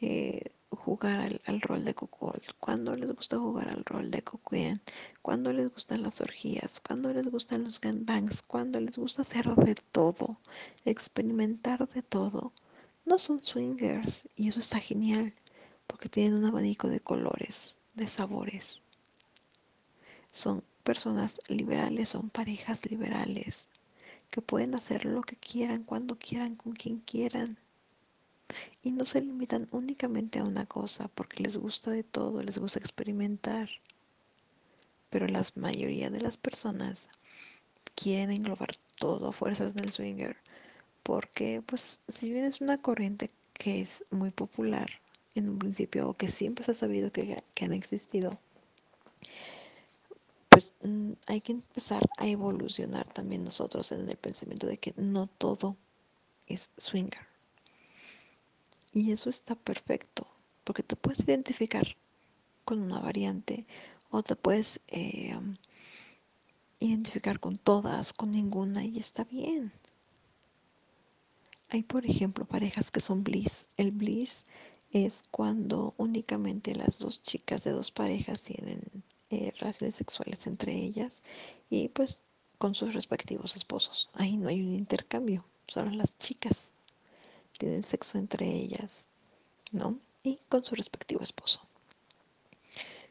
eh, 0.00 0.50
jugar 0.76 1.20
al, 1.20 1.40
al, 1.46 1.60
rol 1.60 1.84
de 1.84 1.94
cuckold, 1.94 2.42
cuando 2.60 2.96
les 2.96 3.12
gusta 3.12 3.38
jugar 3.38 3.68
al 3.68 3.84
rol 3.84 4.10
de 4.10 4.22
coquien, 4.22 4.80
cuando 5.22 5.52
les 5.52 5.72
gustan 5.72 6.02
las 6.02 6.20
orgías, 6.20 6.80
cuando 6.80 7.12
les 7.12 7.26
gustan 7.28 7.64
los 7.64 7.80
gangbangs, 7.80 8.42
cuando 8.42 8.80
les 8.80 8.98
gusta 8.98 9.22
hacer 9.22 9.46
de 9.54 9.74
todo, 9.74 10.38
experimentar 10.84 11.88
de 11.88 12.02
todo. 12.02 12.52
No 13.04 13.18
son 13.18 13.42
swingers 13.42 14.24
y 14.36 14.48
eso 14.48 14.60
está 14.60 14.78
genial 14.78 15.34
porque 15.86 16.08
tienen 16.08 16.34
un 16.34 16.44
abanico 16.44 16.88
de 16.88 17.00
colores, 17.00 17.78
de 17.94 18.08
sabores. 18.08 18.82
Son 20.32 20.64
personas 20.82 21.40
liberales, 21.48 22.10
son 22.10 22.30
parejas 22.30 22.90
liberales 22.90 23.68
que 24.30 24.40
pueden 24.40 24.74
hacer 24.74 25.04
lo 25.04 25.20
que 25.20 25.36
quieran, 25.36 25.84
cuando 25.84 26.18
quieran, 26.18 26.56
con 26.56 26.72
quien 26.72 27.00
quieran 27.00 27.58
y 28.82 28.92
no 28.92 29.04
se 29.04 29.20
limitan 29.20 29.68
únicamente 29.70 30.38
a 30.38 30.44
una 30.44 30.66
cosa 30.66 31.08
porque 31.08 31.42
les 31.42 31.56
gusta 31.56 31.90
de 31.90 32.02
todo, 32.02 32.42
les 32.42 32.58
gusta 32.58 32.78
experimentar. 32.78 33.68
Pero 35.10 35.26
la 35.28 35.44
mayoría 35.56 36.10
de 36.10 36.20
las 36.20 36.36
personas 36.36 37.08
quieren 37.94 38.30
englobar 38.30 38.76
todo 38.98 39.28
a 39.28 39.32
fuerzas 39.32 39.74
del 39.74 39.92
swinger 39.92 40.36
porque 41.02 41.62
pues 41.66 42.00
si 42.08 42.32
bien 42.32 42.44
es 42.44 42.60
una 42.60 42.78
corriente 42.78 43.30
que 43.54 43.80
es 43.80 44.04
muy 44.10 44.30
popular 44.30 44.88
en 45.34 45.48
un 45.48 45.58
principio 45.58 46.08
o 46.08 46.14
que 46.14 46.28
siempre 46.28 46.64
se 46.64 46.72
ha 46.72 46.74
sabido 46.74 47.10
que, 47.10 47.42
que 47.54 47.64
han 47.64 47.72
existido, 47.72 48.38
pues 50.48 50.74
mm, 50.82 51.12
hay 51.26 51.40
que 51.40 51.52
empezar 51.52 52.08
a 52.18 52.26
evolucionar 52.26 53.06
también 53.12 53.44
nosotros 53.44 53.90
en 53.92 54.08
el 54.08 54.16
pensamiento 54.16 54.66
de 54.66 54.78
que 54.78 54.94
no 54.96 55.26
todo 55.26 55.76
es 56.46 56.70
swinger 56.76 57.31
y 58.92 59.12
eso 59.12 59.30
está 59.30 59.54
perfecto, 59.54 60.26
porque 60.64 60.82
te 60.82 60.96
puedes 60.96 61.20
identificar 61.20 61.96
con 62.64 62.80
una 62.80 63.00
variante 63.00 63.66
o 64.10 64.22
te 64.22 64.36
puedes 64.36 64.80
eh, 64.88 65.38
identificar 66.78 67.40
con 67.40 67.56
todas, 67.56 68.12
con 68.12 68.30
ninguna 68.30 68.84
y 68.84 68.98
está 68.98 69.24
bien. 69.24 69.72
Hay, 71.70 71.82
por 71.82 72.04
ejemplo, 72.04 72.44
parejas 72.44 72.90
que 72.90 73.00
son 73.00 73.24
bliss. 73.24 73.66
El 73.78 73.92
bliss 73.92 74.44
es 74.90 75.24
cuando 75.30 75.94
únicamente 75.96 76.74
las 76.74 76.98
dos 76.98 77.22
chicas 77.22 77.64
de 77.64 77.70
dos 77.70 77.90
parejas 77.90 78.42
tienen 78.42 78.82
eh, 79.30 79.52
relaciones 79.58 79.94
sexuales 79.94 80.46
entre 80.46 80.74
ellas 80.74 81.22
y 81.70 81.88
pues 81.88 82.26
con 82.58 82.74
sus 82.74 82.92
respectivos 82.92 83.56
esposos. 83.56 84.10
Ahí 84.12 84.36
no 84.36 84.48
hay 84.48 84.60
un 84.60 84.74
intercambio, 84.74 85.46
solo 85.66 85.90
las 85.92 86.18
chicas 86.18 86.68
tienen 87.62 87.84
sexo 87.84 88.18
entre 88.18 88.44
ellas, 88.44 89.06
¿no? 89.70 90.00
Y 90.24 90.40
con 90.48 90.64
su 90.64 90.74
respectivo 90.74 91.22
esposo. 91.22 91.60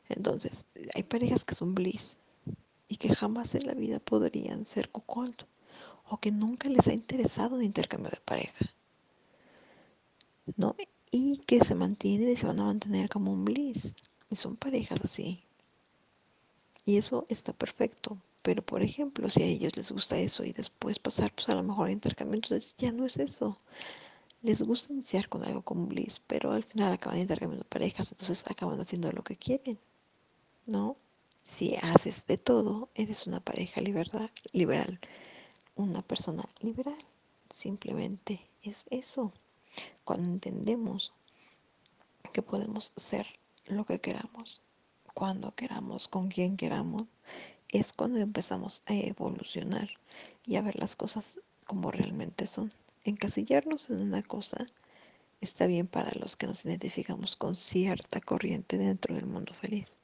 Entonces, 0.09 0.65
hay 0.93 1.03
parejas 1.03 1.45
que 1.45 1.55
son 1.55 1.73
bliss 1.73 2.17
y 2.89 2.97
que 2.97 3.15
jamás 3.15 3.55
en 3.55 3.65
la 3.65 3.73
vida 3.73 4.01
podrían 4.01 4.65
ser 4.65 4.89
cuckold 4.89 5.45
o 6.09 6.19
que 6.19 6.33
nunca 6.33 6.67
les 6.67 6.85
ha 6.87 6.93
interesado 6.93 7.55
un 7.55 7.63
intercambio 7.63 8.09
de 8.09 8.19
pareja. 8.19 8.65
¿No? 10.57 10.75
y 11.11 11.37
que 11.37 11.63
se 11.63 11.75
mantienen 11.75 12.29
y 12.29 12.35
se 12.35 12.47
van 12.47 12.59
a 12.59 12.65
mantener 12.65 13.09
como 13.09 13.31
un 13.31 13.45
bliss. 13.45 13.95
Y 14.29 14.35
son 14.35 14.57
parejas 14.57 14.99
así. 15.03 15.43
Y 16.85 16.97
eso 16.97 17.25
está 17.29 17.53
perfecto. 17.53 18.17
Pero, 18.41 18.65
por 18.65 18.81
ejemplo, 18.81 19.29
si 19.29 19.43
a 19.43 19.45
ellos 19.45 19.77
les 19.77 19.91
gusta 19.91 20.17
eso 20.17 20.43
y 20.43 20.51
después 20.51 20.99
pasar, 20.99 21.31
pues 21.33 21.47
a 21.49 21.55
lo 21.55 21.63
mejor 21.63 21.89
a 21.89 21.91
intercambio, 21.91 22.35
entonces 22.35 22.75
ya 22.77 22.91
no 22.91 23.05
es 23.05 23.17
eso. 23.17 23.59
Les 24.41 24.61
gusta 24.61 24.93
iniciar 24.93 25.29
con 25.29 25.43
algo 25.43 25.61
como 25.61 25.85
bliss, 25.87 26.19
pero 26.19 26.51
al 26.51 26.63
final 26.63 26.93
acaban 26.93 27.19
intercambiando 27.19 27.65
parejas, 27.65 28.11
entonces 28.11 28.43
acaban 28.49 28.79
haciendo 28.79 29.11
lo 29.11 29.23
que 29.23 29.35
quieren, 29.35 29.79
¿no? 30.65 30.97
Si 31.43 31.75
haces 31.75 32.25
de 32.27 32.37
todo, 32.37 32.89
eres 32.95 33.27
una 33.27 33.39
pareja 33.39 33.81
liberal, 33.81 34.31
liberal 34.51 34.99
una 35.75 36.01
persona 36.01 36.43
liberal. 36.59 36.97
Simplemente 37.49 38.49
es 38.63 38.85
eso. 38.89 39.33
Cuando 40.03 40.29
entendemos 40.29 41.13
que 42.33 42.41
podemos 42.41 42.93
ser 42.95 43.25
lo 43.65 43.85
que 43.85 43.99
queramos, 43.99 44.61
cuando 45.13 45.53
queramos, 45.55 46.07
con 46.07 46.29
quien 46.29 46.57
queramos, 46.57 47.07
es 47.69 47.93
cuando 47.93 48.19
empezamos 48.19 48.83
a 48.85 48.93
evolucionar 48.93 49.89
y 50.45 50.55
a 50.55 50.61
ver 50.61 50.77
las 50.79 50.95
cosas 50.95 51.39
como 51.65 51.91
realmente 51.91 52.47
son. 52.47 52.71
Encasillarnos 53.03 53.89
en 53.89 53.99
una 54.01 54.21
cosa 54.21 54.67
está 55.41 55.65
bien 55.65 55.87
para 55.87 56.11
los 56.19 56.35
que 56.35 56.45
nos 56.45 56.63
identificamos 56.65 57.35
con 57.35 57.55
cierta 57.55 58.21
corriente 58.21 58.77
dentro 58.77 59.15
del 59.15 59.25
mundo 59.25 59.53
feliz. 59.55 59.97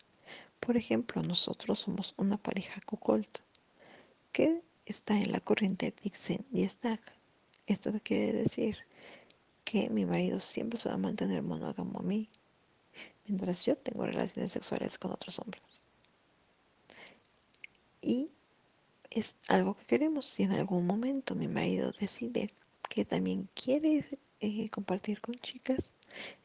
Por 0.59 0.77
ejemplo, 0.77 1.21
nosotros 1.21 1.79
somos 1.79 2.15
una 2.17 2.37
pareja 2.37 2.81
Kukolt 2.87 3.37
que 4.31 4.63
está 4.85 5.15
en 5.15 5.31
la 5.31 5.39
corriente 5.39 5.93
Dixon 6.01 6.43
y. 6.51 6.63
¿Esto 7.67 7.93
qué 7.93 7.99
quiere 7.99 8.33
decir? 8.33 8.77
Que 9.63 9.89
mi 9.89 10.05
marido 10.05 10.39
siempre 10.39 10.79
se 10.79 10.89
va 10.89 10.95
a 10.95 10.97
mantener 10.97 11.43
monógamo 11.43 11.99
a 11.99 12.03
mí, 12.03 12.29
mientras 13.27 13.63
yo 13.65 13.77
tengo 13.77 14.05
relaciones 14.05 14.51
sexuales 14.53 14.97
con 14.97 15.11
otros 15.11 15.37
hombres. 15.39 15.85
Y 18.01 18.31
es 19.11 19.35
algo 19.49 19.75
que 19.75 19.85
queremos. 19.85 20.25
Si 20.25 20.43
en 20.43 20.53
algún 20.53 20.87
momento 20.87 21.35
mi 21.35 21.47
marido 21.47 21.91
decide 21.99 22.53
que 22.89 23.05
también 23.05 23.49
quiere 23.53 24.05
eh, 24.39 24.69
compartir 24.69 25.21
con 25.21 25.35
chicas, 25.35 25.93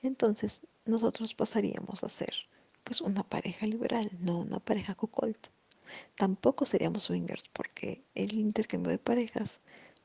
entonces 0.03 0.67
nosotros 0.85 1.35
pasaríamos 1.35 2.05
a 2.05 2.09
ser 2.09 2.35
pues 2.85 3.01
una 3.01 3.23
pareja 3.23 3.67
liberal, 3.67 4.11
no 4.21 4.41
una 4.41 4.59
pareja 4.59 4.95
cuckold. 4.95 5.37
Tampoco 6.17 6.67
seríamos 6.67 7.05
swingers 7.05 7.49
porque 7.53 8.03
el 8.15 8.35
intercambio 8.35 8.91
de 8.91 8.99
parejas 8.99 9.61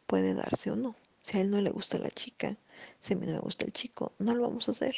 puede 0.06 0.34
darse 0.34 0.72
o 0.72 0.76
no. 0.76 0.96
Si 1.22 1.38
a 1.38 1.42
él 1.42 1.50
no 1.50 1.62
le 1.62 1.70
gusta 1.70 1.98
la 1.98 2.10
chica, 2.10 2.58
si 3.00 3.14
a 3.14 3.18
mí 3.18 3.26
no 3.26 3.34
me 3.34 3.40
gusta 3.40 3.66
el 3.66 3.74
chico, 3.74 4.14
no 4.20 4.34
lo 4.36 4.44
vamos 4.44 4.68
a 4.68 4.72
hacer. 4.72 4.96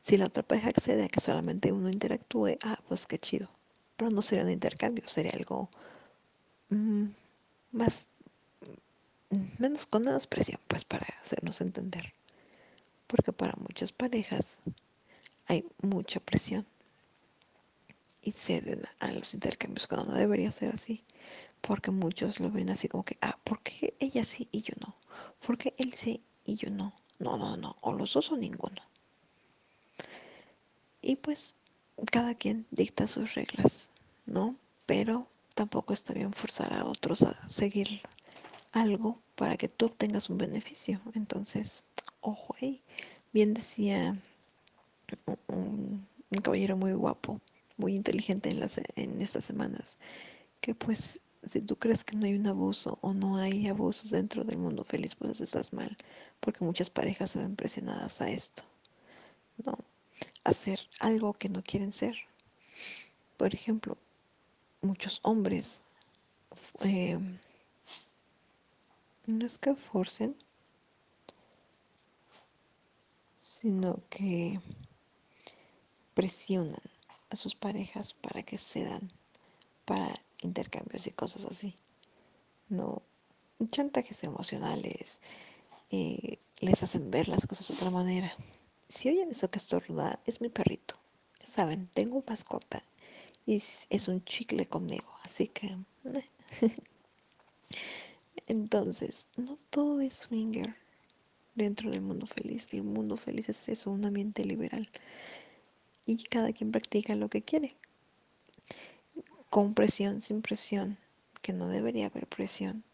Si 0.00 0.16
la 0.16 0.26
otra 0.26 0.42
pareja 0.42 0.68
accede 0.68 1.04
a 1.04 1.08
que 1.08 1.20
solamente 1.20 1.72
uno 1.72 1.90
interactúe, 1.90 2.56
ah, 2.62 2.78
pues 2.88 3.06
qué 3.06 3.18
chido. 3.18 3.50
Pero 3.96 4.10
no 4.10 4.22
sería 4.22 4.44
un 4.44 4.50
intercambio, 4.50 5.08
sería 5.08 5.32
algo 5.32 5.70
mmm, 6.68 7.06
más, 7.72 8.08
menos 9.58 9.86
con 9.86 10.04
menos 10.04 10.26
presión, 10.26 10.60
pues 10.66 10.84
para 10.84 11.06
hacernos 11.22 11.60
entender. 11.60 12.12
Porque 13.06 13.32
para 13.32 13.54
muchas 13.58 13.92
parejas 13.92 14.58
hay 15.46 15.64
mucha 15.82 16.20
presión 16.20 16.66
y 18.22 18.32
ceden 18.32 18.82
a 18.98 19.12
los 19.12 19.34
intercambios 19.34 19.86
cuando 19.86 20.12
no 20.12 20.18
debería 20.18 20.50
ser 20.52 20.74
así. 20.74 21.04
Porque 21.60 21.90
muchos 21.90 22.40
lo 22.40 22.50
ven 22.50 22.70
así 22.70 22.88
como 22.88 23.04
que, 23.04 23.16
ah, 23.20 23.38
¿por 23.44 23.62
qué 23.62 23.94
ella 23.98 24.24
sí 24.24 24.48
y 24.52 24.62
yo 24.62 24.74
no? 24.80 24.96
¿Por 25.44 25.58
qué 25.58 25.74
él 25.78 25.92
sí 25.92 26.22
y 26.44 26.56
yo 26.56 26.70
no? 26.70 26.92
No, 27.18 27.36
no, 27.36 27.56
no, 27.56 27.76
o 27.80 27.92
los 27.92 28.12
dos 28.12 28.30
o 28.30 28.36
ninguno. 28.36 28.82
Y 31.00 31.16
pues 31.16 31.56
cada 32.10 32.34
quien 32.34 32.66
dicta 32.70 33.06
sus 33.06 33.34
reglas, 33.34 33.90
¿no? 34.26 34.56
Pero 34.84 35.28
tampoco 35.54 35.92
está 35.92 36.12
bien 36.12 36.32
forzar 36.32 36.74
a 36.74 36.84
otros 36.84 37.22
a 37.22 37.48
seguir 37.48 38.00
algo 38.72 39.22
para 39.36 39.56
que 39.56 39.68
tú 39.68 39.86
obtengas 39.86 40.28
un 40.30 40.38
beneficio. 40.38 41.00
Entonces, 41.14 41.84
ojo 42.20 42.54
ahí. 42.60 42.82
Bien 43.32 43.54
decía 43.54 44.20
un, 45.46 46.06
caballero 46.42 46.76
muy 46.76 46.92
guapo, 46.92 47.40
muy 47.76 47.94
inteligente 47.94 48.50
en, 48.50 48.60
las, 48.60 48.80
en 48.96 49.20
estas 49.20 49.44
semanas, 49.44 49.98
que 50.60 50.74
pues 50.74 51.20
si 51.46 51.60
tú 51.60 51.76
crees 51.76 52.02
que 52.02 52.16
no 52.16 52.26
hay 52.26 52.34
un 52.34 52.46
abuso 52.46 52.98
o 53.02 53.14
no 53.14 53.36
hay 53.36 53.68
abusos 53.68 54.10
dentro 54.10 54.42
del 54.44 54.58
mundo 54.58 54.84
feliz, 54.84 55.14
pues 55.14 55.40
estás 55.40 55.72
mal, 55.72 55.96
porque 56.40 56.64
muchas 56.64 56.90
parejas 56.90 57.30
se 57.30 57.38
ven 57.38 57.56
presionadas 57.56 58.20
a 58.20 58.30
esto, 58.30 58.64
¿no? 59.64 59.78
Hacer 60.44 60.80
algo 61.00 61.34
que 61.34 61.48
no 61.48 61.62
quieren 61.62 61.92
ser. 61.92 62.16
Por 63.36 63.54
ejemplo, 63.54 63.96
muchos 64.80 65.20
hombres 65.22 65.84
eh, 66.80 67.18
no 69.26 69.44
es 69.44 69.58
que 69.58 69.74
forcen, 69.74 70.36
sino 73.34 74.00
que 74.08 74.60
presionan 76.14 76.80
a 77.30 77.36
sus 77.36 77.54
parejas 77.54 78.14
para 78.14 78.42
que 78.42 78.56
cedan 78.56 79.12
para 79.84 80.14
intercambios 80.42 81.06
y 81.06 81.10
cosas 81.10 81.44
así. 81.44 81.74
No, 82.68 83.02
chantajes 83.70 84.24
emocionales, 84.24 85.22
eh, 85.90 86.38
les 86.60 86.82
hacen 86.82 87.10
ver 87.10 87.28
las 87.28 87.46
cosas 87.46 87.68
de 87.68 87.74
otra 87.74 87.90
manera. 87.90 88.32
Si 88.88 89.08
oyen 89.08 89.30
eso 89.30 89.50
que 89.50 89.58
estornuda, 89.58 90.20
es 90.26 90.40
mi 90.40 90.48
perrito. 90.48 90.96
Saben, 91.42 91.88
tengo 91.94 92.24
mascota 92.26 92.82
y 93.44 93.56
es 93.56 94.08
un 94.08 94.24
chicle 94.24 94.66
conmigo, 94.66 95.10
así 95.24 95.48
que... 95.48 95.76
Entonces, 98.46 99.26
no 99.36 99.58
todo 99.70 100.00
es 100.00 100.14
swinger 100.14 100.76
dentro 101.56 101.90
del 101.90 102.02
mundo 102.02 102.26
feliz. 102.26 102.68
El 102.72 102.84
mundo 102.84 103.16
feliz 103.16 103.48
es 103.48 103.68
eso, 103.68 103.90
un 103.90 104.04
ambiente 104.04 104.44
liberal. 104.44 104.88
Y 106.04 106.16
cada 106.24 106.52
quien 106.52 106.70
practica 106.70 107.16
lo 107.16 107.28
que 107.28 107.42
quiere. 107.42 107.68
Con 109.50 109.74
presión, 109.74 110.22
sin 110.22 110.42
presión, 110.42 110.98
que 111.42 111.52
no 111.52 111.68
debería 111.68 112.06
haber 112.06 112.26
presión. 112.28 112.84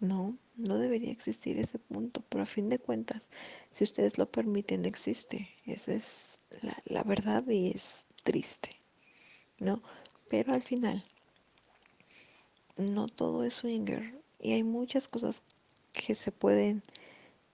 No, 0.00 0.36
no 0.56 0.78
debería 0.78 1.10
existir 1.10 1.58
ese 1.58 1.78
punto, 1.78 2.22
pero 2.28 2.42
a 2.42 2.46
fin 2.46 2.68
de 2.68 2.78
cuentas, 2.78 3.30
si 3.72 3.84
ustedes 3.84 4.18
lo 4.18 4.30
permiten, 4.30 4.84
existe. 4.84 5.50
Esa 5.66 5.92
es 5.92 6.40
la, 6.84 7.02
verdad 7.02 7.46
y 7.48 7.70
es 7.70 8.06
triste, 8.22 8.76
¿no? 9.58 9.82
Pero 10.28 10.54
al 10.54 10.62
final, 10.62 11.04
no 12.76 13.08
todo 13.08 13.44
es 13.44 13.54
swinger 13.54 14.19
y 14.40 14.52
hay 14.52 14.64
muchas 14.64 15.08
cosas 15.08 15.42
que 15.92 16.14
se 16.14 16.32
pueden 16.32 16.82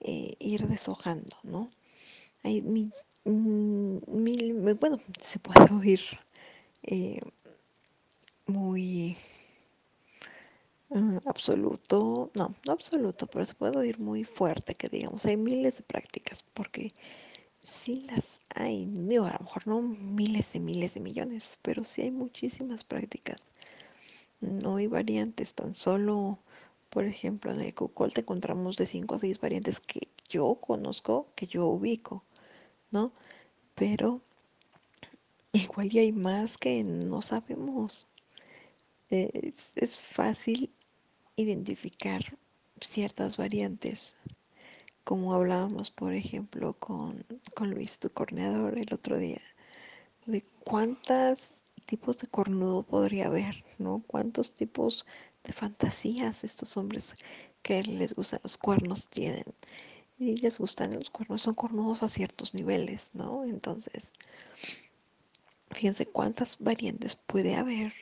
eh, 0.01 0.35
ir 0.39 0.67
deshojando, 0.69 1.37
¿no? 1.43 1.71
Hay 2.43 2.63
mil, 2.63 2.93
mil, 3.25 4.75
bueno, 4.75 5.01
se 5.21 5.39
puede 5.39 5.73
oír 5.75 6.01
eh, 6.85 7.21
muy 8.47 9.17
uh, 10.91 11.19
absoluto, 11.27 12.31
no, 12.35 12.55
no 12.65 12.73
absoluto, 12.73 13.27
pero 13.27 13.45
se 13.45 13.55
puede 13.55 13.77
oír 13.79 13.99
muy 13.99 14.25
fuerte 14.25 14.75
que 14.75 14.89
digamos, 14.89 15.25
hay 15.27 15.37
miles 15.37 15.79
de 15.79 15.85
prácticas, 15.85 16.45
porque 16.55 16.93
sí 17.63 18.07
las 18.09 18.41
hay, 18.55 18.87
digo, 18.87 19.25
a 19.27 19.33
lo 19.33 19.41
mejor 19.41 19.67
no 19.67 19.83
miles 19.83 20.55
y 20.55 20.61
miles 20.61 20.95
de 20.95 21.01
millones, 21.01 21.59
pero 21.63 21.85
sí 21.85 22.03
hay 22.03 22.11
muchísimas 22.13 22.85
prácticas. 22.85 23.53
No 24.41 24.77
hay 24.77 24.87
variantes, 24.87 25.55
tan 25.55 25.75
solo, 25.75 26.39
por 26.97 27.05
ejemplo, 27.05 27.51
en 27.51 27.61
el 27.61 27.75
te 27.75 28.21
encontramos 28.23 28.79
de 28.79 28.87
5 28.87 29.17
a 29.17 29.19
6 29.19 29.39
variantes 29.39 29.81
que 29.81 30.09
yo 30.31 30.55
conozco, 30.55 31.27
que 31.37 31.47
yo 31.47 31.67
ubico, 31.67 32.25
¿no? 32.91 33.13
Pero 33.75 34.23
igual 35.53 35.93
y 35.93 35.99
hay 35.99 36.13
más 36.13 36.57
que 36.57 36.83
no 36.85 37.21
sabemos. 37.21 38.09
Es, 39.11 39.75
es 39.77 39.99
fácil 39.99 40.73
identificar 41.37 42.23
ciertas 42.81 43.37
variantes, 43.37 44.17
como 45.05 45.35
hablábamos, 45.35 45.91
por 45.91 46.15
ejemplo, 46.15 46.73
con, 46.79 47.27
con 47.55 47.73
Luis, 47.73 47.99
tu 47.99 48.09
corneador, 48.09 48.79
el 48.79 48.95
otro 48.95 49.19
día, 49.19 49.43
de 50.25 50.43
cuántos 50.65 51.63
tipos 51.85 52.19
de 52.19 52.29
cornudo 52.29 52.83
podría 52.85 53.27
haber, 53.27 53.67
¿no? 53.79 54.03
Cuántos 54.07 54.55
tipos 54.55 55.05
de 55.47 55.53
fantasías 55.53 56.45
estos 56.45 56.77
hombres 56.77 57.15
que 57.63 57.83
les 57.83 58.15
gustan 58.15 58.41
los 58.43 58.59
cuernos 58.59 59.09
tienen. 59.09 59.45
Y 60.19 60.37
les 60.37 60.59
gustan 60.59 60.95
los 60.95 61.11
cuernos, 61.11 61.43
son 61.43 61.55
cornudos 61.55 62.03
a 62.03 62.09
ciertos 62.09 62.55
niveles, 62.55 63.11
¿no? 63.13 63.45
Entonces, 63.45 64.15
fíjense 65.71 66.07
cuántas 66.07 66.59
variantes 66.59 67.15
puede 67.17 67.55
haber 67.55 67.93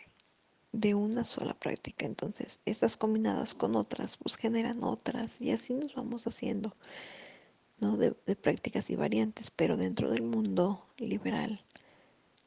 de 0.73 0.95
una 0.95 1.25
sola 1.25 1.55
práctica. 1.55 2.07
Entonces, 2.07 2.61
estas 2.65 2.97
combinadas 2.97 3.55
con 3.55 3.75
otras, 3.77 4.17
pues 4.17 4.37
generan 4.37 4.85
otras 4.85 5.41
y 5.41 5.51
así 5.51 5.75
nos 5.75 5.95
vamos 5.95 6.27
haciendo. 6.27 6.75
¿no? 7.81 7.97
De, 7.97 8.15
de 8.27 8.37
prácticas 8.37 8.89
y 8.91 8.97
variantes, 8.97 9.51
pero 9.51 9.77
dentro 9.77 10.11
del 10.11 10.23
mundo 10.23 10.87
liberal 10.97 11.65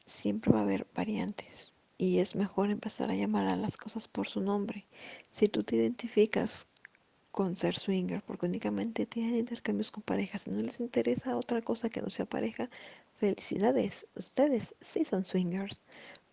siempre 0.06 0.52
va 0.52 0.60
a 0.60 0.62
haber 0.62 0.86
variantes 0.94 1.74
y 1.98 2.20
es 2.20 2.36
mejor 2.36 2.70
empezar 2.70 3.10
a 3.10 3.14
llamar 3.14 3.48
a 3.48 3.56
las 3.56 3.76
cosas 3.76 4.08
por 4.08 4.28
su 4.28 4.40
nombre. 4.40 4.86
Si 5.30 5.48
tú 5.48 5.64
te 5.64 5.76
identificas 5.76 6.66
con 7.32 7.56
ser 7.56 7.78
swinger 7.78 8.22
porque 8.22 8.46
únicamente 8.46 9.04
tienen 9.04 9.36
intercambios 9.36 9.90
con 9.90 10.02
parejas 10.02 10.46
y 10.46 10.50
no 10.50 10.62
les 10.62 10.80
interesa 10.80 11.36
otra 11.36 11.60
cosa 11.60 11.90
que 11.90 12.00
no 12.00 12.10
sea 12.10 12.24
pareja, 12.26 12.70
felicidades, 13.16 14.06
ustedes 14.14 14.74
sí 14.80 15.04
son 15.04 15.24
swingers. 15.24 15.80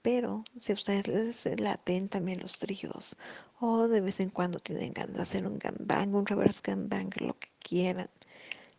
Pero 0.02 0.44
si 0.62 0.72
a 0.72 0.76
ustedes 0.76 1.08
les 1.08 1.60
laten 1.60 2.10
también 2.10 2.40
los 2.40 2.60
tríos 2.60 3.18
o 3.60 3.88
de 3.88 4.02
vez 4.02 4.20
en 4.20 4.30
cuando 4.30 4.60
tienen 4.60 4.94
ganas 4.94 5.16
de 5.16 5.22
hacer 5.24 5.48
un 5.48 5.58
gangbang, 5.58 6.14
un 6.14 6.28
reverse 6.28 6.62
gangbang, 6.64 7.10
lo 7.20 7.38
que 7.40 7.50
quieran, 7.60 8.10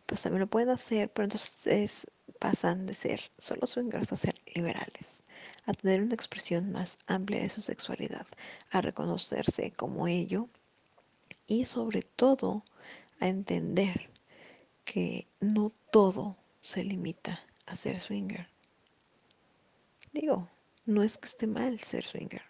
pues 0.05 0.21
también 0.21 0.41
lo 0.41 0.47
pueden 0.47 0.69
hacer, 0.69 1.11
pero 1.11 1.25
entonces 1.25 2.07
pasan 2.39 2.85
de 2.85 2.93
ser 2.93 3.21
solo 3.37 3.67
swingers 3.67 4.11
a 4.11 4.17
ser 4.17 4.35
liberales, 4.53 5.23
a 5.65 5.73
tener 5.73 6.01
una 6.01 6.15
expresión 6.15 6.71
más 6.71 6.97
amplia 7.07 7.41
de 7.41 7.49
su 7.49 7.61
sexualidad, 7.61 8.27
a 8.71 8.81
reconocerse 8.81 9.71
como 9.71 10.07
ello 10.07 10.49
y 11.47 11.65
sobre 11.65 12.01
todo 12.01 12.63
a 13.19 13.27
entender 13.27 14.09
que 14.85 15.27
no 15.39 15.71
todo 15.91 16.37
se 16.61 16.83
limita 16.83 17.43
a 17.65 17.75
ser 17.75 17.99
swinger. 17.99 18.47
Digo, 20.13 20.49
no 20.85 21.03
es 21.03 21.17
que 21.17 21.27
esté 21.27 21.47
mal 21.47 21.79
ser 21.81 22.05
swinger, 22.05 22.43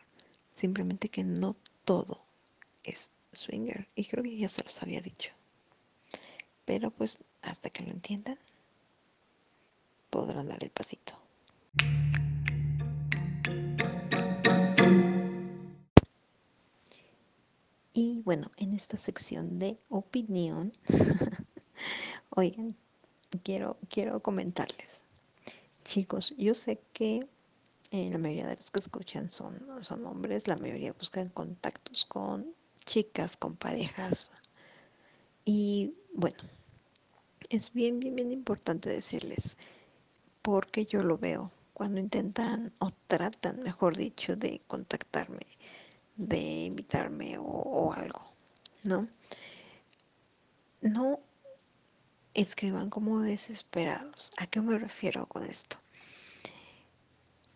simplemente 0.51 1.09
que 1.09 1.23
no 1.23 1.55
todo 1.85 2.23
es 2.83 3.11
swinger 3.33 3.87
y 3.95 4.05
creo 4.05 4.23
que 4.23 4.37
ya 4.37 4.47
se 4.47 4.63
los 4.63 4.81
había 4.83 5.01
dicho. 5.01 5.31
Pero 6.65 6.91
pues 6.91 7.19
hasta 7.41 7.69
que 7.69 7.83
lo 7.83 7.91
entiendan, 7.91 8.37
podrán 10.09 10.47
dar 10.47 10.63
el 10.63 10.69
pasito. 10.69 11.13
Y 17.93 18.21
bueno, 18.21 18.51
en 18.57 18.73
esta 18.73 18.97
sección 18.97 19.57
de 19.57 19.79
opinión, 19.89 20.71
oigan, 22.29 22.75
quiero, 23.43 23.77
quiero 23.89 24.21
comentarles. 24.21 25.03
Chicos, 25.83 26.35
yo 26.37 26.53
sé 26.53 26.79
que 26.93 27.27
eh, 27.91 28.09
la 28.11 28.17
mayoría 28.17 28.47
de 28.47 28.55
los 28.55 28.69
que 28.69 28.79
escuchan 28.79 29.29
son, 29.29 29.57
son 29.81 30.05
hombres, 30.05 30.47
la 30.47 30.57
mayoría 30.57 30.93
buscan 30.93 31.29
contactos 31.29 32.05
con 32.05 32.53
chicas, 32.85 33.35
con 33.35 33.55
parejas. 33.55 34.29
Y 35.45 35.95
bueno, 36.13 36.37
es 37.49 37.73
bien, 37.73 37.99
bien, 37.99 38.15
bien 38.15 38.31
importante 38.31 38.89
decirles, 38.89 39.57
porque 40.47 40.85
yo 40.85 41.03
lo 41.03 41.17
veo 41.17 41.51
cuando 41.73 41.99
intentan 41.99 42.71
o 42.79 42.93
tratan, 43.07 43.61
mejor 43.63 43.97
dicho, 43.97 44.37
de 44.37 44.61
contactarme 44.65 45.45
de 46.15 46.39
invitarme 46.39 47.35
o, 47.37 47.91
algo, 47.91 48.21
¿no? 48.85 49.09
No 50.79 51.19
escriban 52.33 52.89
como 52.89 53.19
desesperados. 53.19 54.31
¿A 54.37 54.47
qué 54.47 54.61
me 54.61 54.79
refiero 54.79 55.25
con 55.25 55.43
esto? 55.43 55.75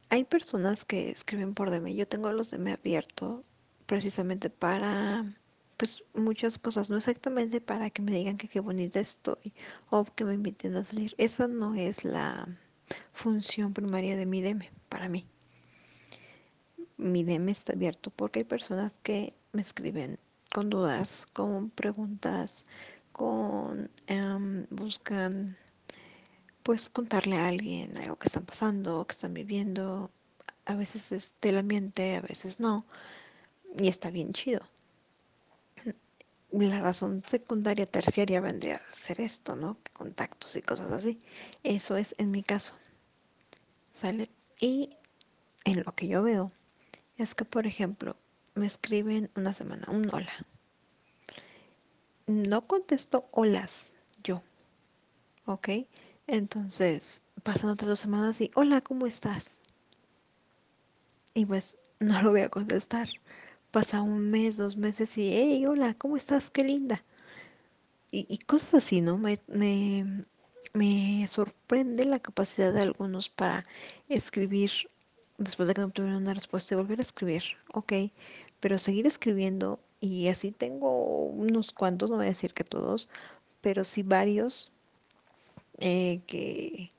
Hay 0.10 0.26
personas 0.26 0.84
que 0.84 1.12
escriben 1.12 1.54
por 1.54 1.72
DM. 1.72 1.96
Yo 1.96 2.10
tengo 2.10 2.30
los 2.34 2.52
DM 2.52 2.74
abiertos 2.74 3.46
precisamente 3.86 4.50
para, 4.50 5.34
pues, 5.78 6.04
muchas 6.14 6.60
cosas. 6.60 6.90
No 6.90 6.98
exactamente 6.98 7.62
para 7.62 7.90
que 7.90 8.02
me 8.02 8.12
digan 8.12 8.36
que 8.36 8.50
qué 8.50 8.60
bonita 8.60 9.00
estoy 9.00 9.54
o 9.90 10.04
que 10.04 10.26
me 10.26 10.34
inviten 10.34 10.76
a 10.76 10.84
salir. 10.84 11.16
Esa 11.18 11.48
no 11.48 11.74
es 11.74 12.04
la 12.04 12.50
función 13.14 13.74
primaria 13.74 14.16
de 14.16 14.26
mi 14.26 14.42
DM 14.42 14.70
para 14.90 15.10
mí 15.10 15.26
mi 17.02 17.24
DM 17.24 17.50
está 17.50 17.74
abierto 17.74 18.12
porque 18.12 18.40
hay 18.40 18.46
personas 18.46 19.00
que 19.00 19.36
me 19.54 19.62
escriben 19.62 20.20
con 20.54 20.70
dudas, 20.70 21.26
con 21.34 21.72
preguntas, 21.72 22.64
con 23.12 23.90
um, 24.10 24.66
buscan 24.70 25.58
pues 26.64 26.90
contarle 26.90 27.38
a 27.38 27.48
alguien 27.48 27.98
algo 27.98 28.18
que 28.18 28.28
están 28.28 28.46
pasando, 28.46 29.06
que 29.08 29.14
están 29.14 29.34
viviendo. 29.34 30.12
A 30.66 30.76
veces 30.76 31.12
es 31.12 31.34
del 31.42 31.58
ambiente, 31.58 32.16
a 32.16 32.22
veces 32.22 32.60
no. 32.60 32.86
Y 33.80 33.88
está 33.88 34.12
bien 34.12 34.32
chido. 34.32 34.62
La 36.52 36.82
razón 36.82 37.24
secundaria, 37.26 37.88
terciaria 37.88 38.42
vendría 38.42 38.76
a 38.76 38.94
ser 38.94 39.22
esto, 39.22 39.56
¿no? 39.56 39.78
Contactos 39.94 40.56
y 40.56 40.62
cosas 40.62 40.92
así. 40.92 41.20
Eso 41.64 41.96
es 41.98 42.14
en 42.20 42.30
mi 42.30 42.44
caso. 42.44 42.76
¿Sale? 43.94 44.30
Y 44.60 44.98
en 45.66 45.84
lo 45.84 45.94
que 45.96 46.08
yo 46.08 46.24
veo, 46.24 46.52
es 47.18 47.36
que, 47.36 47.46
por 47.46 47.68
ejemplo, 47.68 48.16
me 48.56 48.66
escriben 48.66 49.30
una 49.36 49.54
semana 49.54 49.88
un 49.90 50.10
hola. 50.14 50.32
No 52.28 52.62
contesto 52.62 53.28
holas 53.32 53.94
yo, 54.24 54.42
¿ok? 55.46 55.70
Entonces, 56.28 57.24
pasan 57.44 57.72
otras 57.72 57.90
dos 57.90 58.00
semanas 58.00 58.40
y 58.42 58.52
hola, 58.56 58.82
¿cómo 58.82 59.08
estás? 59.08 59.60
Y 61.34 61.46
pues 61.46 61.78
no 62.00 62.22
lo 62.22 62.32
voy 62.32 62.42
a 62.42 62.50
contestar. 62.50 63.10
Pasa 63.72 64.02
un 64.02 64.32
mes, 64.32 64.58
dos 64.58 64.76
meses 64.76 65.18
y, 65.18 65.32
hey, 65.34 65.66
hola, 65.66 65.94
¿cómo 65.94 66.18
estás? 66.18 66.50
Qué 66.50 66.64
linda. 66.64 67.04
Y, 68.14 68.38
cosas 68.40 68.74
así, 68.74 69.00
¿no? 69.00 69.18
Me, 69.18 69.40
me 70.74 71.28
sorprende 71.28 72.06
la 72.06 72.20
capacidad 72.20 72.74
de 72.74 72.82
algunos 72.82 73.30
para 73.30 73.66
escribir 74.10 74.72
después 75.38 75.68
de 75.68 75.74
que 75.74 75.82
no 75.82 75.88
obtuvieron 75.88 76.22
una 76.22 76.34
respuesta 76.34 76.74
y 76.74 76.78
volver 76.78 77.00
a 77.00 77.04
escribir, 77.04 77.44
ok, 77.74 77.94
pero 78.60 78.78
seguir 78.78 79.08
escribiendo 79.08 79.80
y 80.00 80.28
así 80.28 80.52
tengo 80.52 81.26
unos 81.26 81.72
cuantos, 81.72 82.10
no 82.10 82.18
voy 82.18 82.26
a 82.26 82.30
decir 82.30 82.54
que 82.54 82.64
todos, 82.64 83.10
pero 83.62 83.84
sí 83.84 84.04
varios 84.04 84.72
eh, 85.80 86.22
que, 86.28 86.92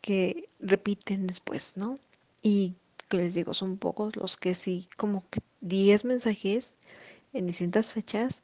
que 0.00 0.48
repiten 0.60 1.26
después, 1.26 1.76
¿no? 1.76 1.98
Y 2.42 2.74
que 3.08 3.18
les 3.18 3.34
digo, 3.34 3.54
son 3.54 3.76
pocos 3.76 4.16
los 4.16 4.36
que 4.36 4.54
sí, 4.54 4.86
como 4.96 5.28
que 5.30 5.40
10 5.60 6.04
mensajes 6.04 6.74
en 7.32 7.46
distintas 7.46 7.92
fechas 7.92 8.42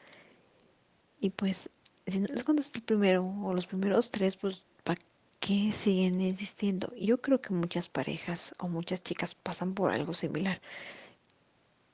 y 1.21 1.31
pues 1.31 1.71
si 2.07 2.21
no 2.21 2.29
les 2.29 2.45
contesté 2.45 2.79
el 2.79 2.85
primero 2.85 3.25
o 3.25 3.55
los 3.55 3.67
primeros 3.67 4.11
tres, 4.11 4.37
pues 4.37 4.65
¿para 4.85 5.01
qué 5.41 5.73
siguen 5.73 6.21
insistiendo? 6.21 6.93
Yo 6.97 7.21
creo 7.21 7.41
que 7.41 7.53
muchas 7.53 7.89
parejas 7.89 8.55
o 8.59 8.69
muchas 8.69 9.03
chicas 9.03 9.35
pasan 9.35 9.75
por 9.75 9.91
algo 9.91 10.15
similar, 10.15 10.61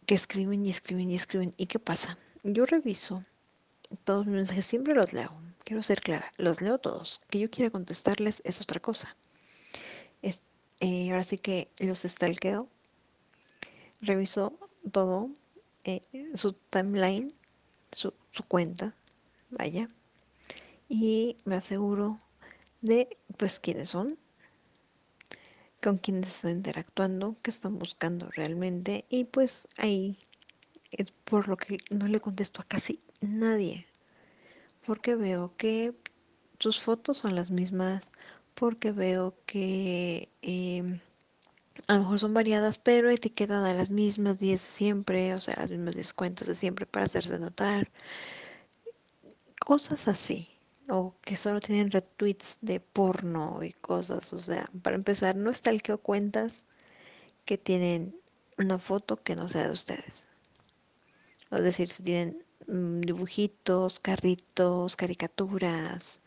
que 0.07 0.15
escriben 0.15 0.65
y 0.65 0.71
escriben 0.71 1.11
y 1.11 1.15
escriben. 1.15 1.55
¿Y 1.57 1.67
qué 1.67 1.79
pasa? 1.79 2.19
Yo 2.43 2.67
reviso 2.67 3.23
todos 4.05 4.27
mis 4.27 4.37
mensajes, 4.37 4.67
siempre 4.67 4.95
los 4.95 5.13
leo. 5.13 5.33
Quiero 5.65 5.83
ser 5.83 6.01
clara, 6.01 6.33
los 6.39 6.63
leo 6.63 6.79
todos. 6.79 7.21
Que 7.29 7.41
yo 7.41 7.51
quiera 7.51 7.71
contestarles 7.71 8.41
es 8.45 8.61
otra 8.61 8.81
cosa. 8.81 9.17
Eh, 10.81 11.11
ahora 11.11 11.25
sí 11.25 11.39
que 11.39 11.69
los 11.79 12.03
stalkeo, 12.03 12.69
reviso 14.01 14.53
todo, 14.93 15.31
eh, 15.83 16.03
su 16.35 16.53
timeline, 16.53 17.33
su, 17.91 18.15
su 18.31 18.45
cuenta, 18.45 18.95
vaya, 19.51 19.89
y 20.89 21.37
me 21.45 21.57
aseguro 21.57 22.19
de 22.81 23.09
pues 23.37 23.61
quiénes 23.61 23.89
son, 23.89 24.19
con 25.83 25.99
quiénes 25.99 26.29
están 26.29 26.53
interactuando, 26.53 27.37
qué 27.43 27.51
están 27.51 27.79
buscando 27.79 28.31
realmente 28.31 29.05
y 29.09 29.25
pues 29.25 29.69
ahí 29.79 30.19
es 30.91 31.13
por 31.13 31.49
lo 31.49 31.57
que 31.57 31.79
no 31.91 32.09
le 32.09 32.21
contesto 32.21 32.63
a 32.63 32.65
casi 32.65 33.01
nadie, 33.21 33.87
porque 34.87 35.15
veo 35.15 35.55
que 35.57 35.95
sus 36.59 36.81
fotos 36.81 37.19
son 37.19 37.35
las 37.35 37.51
mismas, 37.51 38.03
porque 38.55 38.91
veo 38.91 39.35
que 39.47 40.29
eh, 40.43 41.01
a 41.87 41.95
lo 41.95 42.01
mejor 42.01 42.19
son 42.19 42.35
variadas, 42.35 42.79
pero 42.79 43.11
etiquetan 43.11 43.65
a 43.65 43.75
las 43.75 43.91
mismas 43.91 44.39
10 44.39 44.63
de 44.63 44.71
siempre, 44.71 45.35
o 45.35 45.41
sea, 45.41 45.55
las 45.59 45.71
mismas 45.71 45.95
10 45.95 46.13
cuentas 46.13 46.49
de 46.49 46.57
siempre 46.57 46.87
para 46.87 47.07
hacerse 47.07 47.39
notar, 47.39 47.91
cosas 49.69 50.09
así. 50.09 50.49
O 50.89 51.15
que 51.21 51.37
solo 51.37 51.61
tienen 51.61 51.91
retweets 51.91 52.59
de 52.63 52.81
porno 52.81 53.63
y 53.63 53.75
cosas. 53.75 54.33
O 54.33 54.39
sea, 54.39 54.65
para 54.83 54.97
empezar, 54.97 55.37
no 55.37 55.53
stalkeo 55.53 55.99
cuentas 55.99 56.65
que 57.45 57.59
tienen 57.59 58.19
una 58.57 58.79
foto 58.79 59.23
que 59.23 59.37
no 59.37 59.47
sea 59.47 59.67
de 59.67 59.73
ustedes. 59.73 60.31
Es 61.51 61.63
decir, 61.63 61.91
si 61.91 62.03
tienen 62.03 62.43
mm, 62.67 63.03
dibujitos, 63.03 64.01
carritos, 64.01 64.97
caricaturas, 64.97 66.23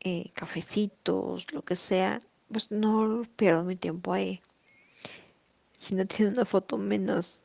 eh, 0.00 0.30
cafecitos, 0.34 1.50
lo 1.54 1.62
que 1.62 1.76
sea, 1.76 2.20
pues 2.52 2.70
no 2.70 3.22
pierdo 3.36 3.64
mi 3.64 3.76
tiempo 3.76 4.12
ahí. 4.12 4.42
Si 5.78 5.94
no 5.94 6.04
tiene 6.06 6.32
una 6.32 6.44
foto 6.44 6.76
menos 6.76 7.40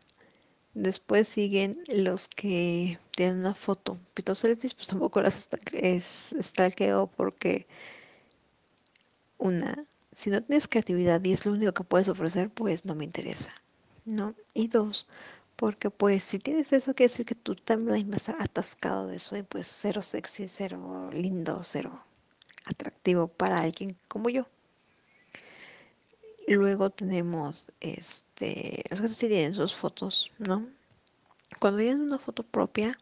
Después 0.73 1.27
siguen 1.27 1.83
los 1.87 2.29
que 2.29 2.97
tienen 3.15 3.39
una 3.39 3.53
foto. 3.53 3.97
Pito 4.13 4.35
selfies, 4.35 4.73
pues 4.73 4.87
tampoco 4.87 5.21
las 5.21 5.49
stalkeo 6.41 7.07
porque 7.07 7.67
una, 9.37 9.85
si 10.13 10.29
no 10.29 10.41
tienes 10.43 10.67
creatividad 10.67 11.23
y 11.23 11.33
es 11.33 11.45
lo 11.45 11.51
único 11.51 11.73
que 11.73 11.83
puedes 11.83 12.07
ofrecer, 12.07 12.49
pues 12.49 12.85
no 12.85 12.95
me 12.95 13.03
interesa, 13.05 13.51
¿no? 14.05 14.35
Y 14.53 14.67
dos, 14.67 15.07
porque 15.55 15.89
pues 15.89 16.23
si 16.23 16.39
tienes 16.39 16.71
eso, 16.73 16.93
quiere 16.93 17.11
decir 17.11 17.25
que 17.25 17.35
tú 17.35 17.55
también 17.55 18.09
vas 18.09 18.29
a 18.29 18.33
estar 18.33 18.41
atascado 18.41 19.07
de 19.07 19.17
eso 19.17 19.35
y 19.35 19.43
pues 19.43 19.67
cero 19.67 20.01
sexy, 20.01 20.47
cero 20.47 21.09
lindo, 21.11 21.61
cero 21.63 22.05
atractivo 22.65 23.27
para 23.27 23.59
alguien 23.59 23.97
como 24.07 24.29
yo. 24.29 24.47
Luego 26.51 26.89
tenemos 26.89 27.71
este, 27.79 28.83
los 28.89 28.99
que 28.99 29.07
sí 29.07 29.29
tienen 29.29 29.53
sus 29.53 29.73
fotos, 29.73 30.33
¿no? 30.37 30.67
Cuando 31.59 31.79
tienen 31.79 32.01
una 32.01 32.19
foto 32.19 32.43
propia, 32.43 32.99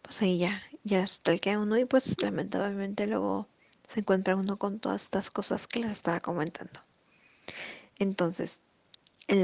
pues 0.00 0.22
ahí 0.22 0.38
ya, 0.38 0.62
ya 0.84 1.04
que 1.42 1.56
uno 1.56 1.76
y 1.76 1.86
pues 1.86 2.22
lamentablemente 2.22 3.08
luego 3.08 3.48
se 3.88 3.98
encuentra 3.98 4.36
uno 4.36 4.58
con 4.58 4.78
todas 4.78 5.02
estas 5.02 5.28
cosas 5.28 5.66
que 5.66 5.80
les 5.80 5.90
estaba 5.90 6.20
comentando. 6.20 6.80
Entonces, 7.98 8.60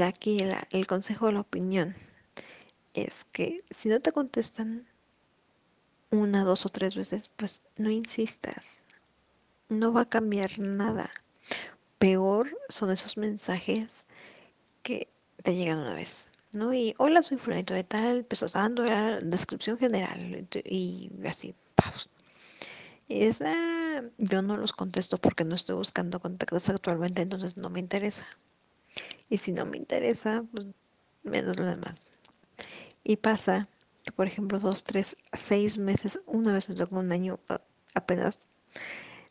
aquí 0.01 0.41
el 0.69 0.87
consejo 0.87 1.25
de 1.25 1.33
la 1.33 1.41
opinión 1.41 1.93
es 2.93 3.25
que 3.33 3.65
si 3.69 3.89
no 3.89 3.99
te 3.99 4.13
contestan 4.13 4.87
una, 6.09 6.45
dos 6.45 6.65
o 6.65 6.69
tres 6.69 6.95
veces, 6.95 7.29
pues 7.35 7.63
no 7.75 7.91
insistas. 7.91 8.79
No 9.67 9.91
va 9.91 10.01
a 10.01 10.09
cambiar 10.09 10.57
nada. 10.57 11.11
Peor 12.01 12.57
son 12.67 12.89
esos 12.89 13.15
mensajes 13.15 14.07
que 14.81 15.07
te 15.43 15.53
llegan 15.53 15.81
una 15.81 15.93
vez, 15.93 16.31
¿no? 16.51 16.73
Y 16.73 16.95
hola, 16.97 17.21
soy 17.21 17.37
fulanito 17.37 17.75
de 17.75 17.83
tal, 17.83 18.25
pues 18.25 18.41
dando 18.53 18.83
la 18.83 19.21
descripción 19.21 19.77
general 19.77 20.47
y 20.65 21.11
así, 21.27 21.53
Y 23.07 23.25
es, 23.25 23.43
ah, 23.43 24.01
yo 24.17 24.41
no 24.41 24.57
los 24.57 24.73
contesto 24.73 25.19
porque 25.19 25.45
no 25.45 25.53
estoy 25.53 25.75
buscando 25.75 26.19
contactos 26.19 26.69
actualmente, 26.69 27.21
entonces 27.21 27.55
no 27.55 27.69
me 27.69 27.79
interesa. 27.79 28.25
Y 29.29 29.37
si 29.37 29.51
no 29.51 29.67
me 29.67 29.77
interesa, 29.77 30.43
pues 30.51 30.65
menos 31.21 31.55
lo 31.57 31.67
demás. 31.67 32.07
Y 33.03 33.17
pasa 33.17 33.69
que, 34.03 34.11
por 34.11 34.25
ejemplo, 34.25 34.57
dos, 34.57 34.83
tres, 34.83 35.17
seis 35.33 35.77
meses, 35.77 36.19
una 36.25 36.51
vez 36.51 36.67
me 36.67 36.73
tocó 36.73 36.95
un 36.95 37.11
año 37.11 37.39
apenas, 37.93 38.49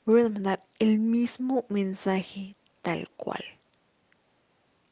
vuelven 0.06 0.26
a 0.26 0.34
mandar 0.34 0.64
el 0.78 1.00
mismo 1.00 1.66
mensaje 1.68 2.54
tal 2.82 3.08
cual. 3.16 3.42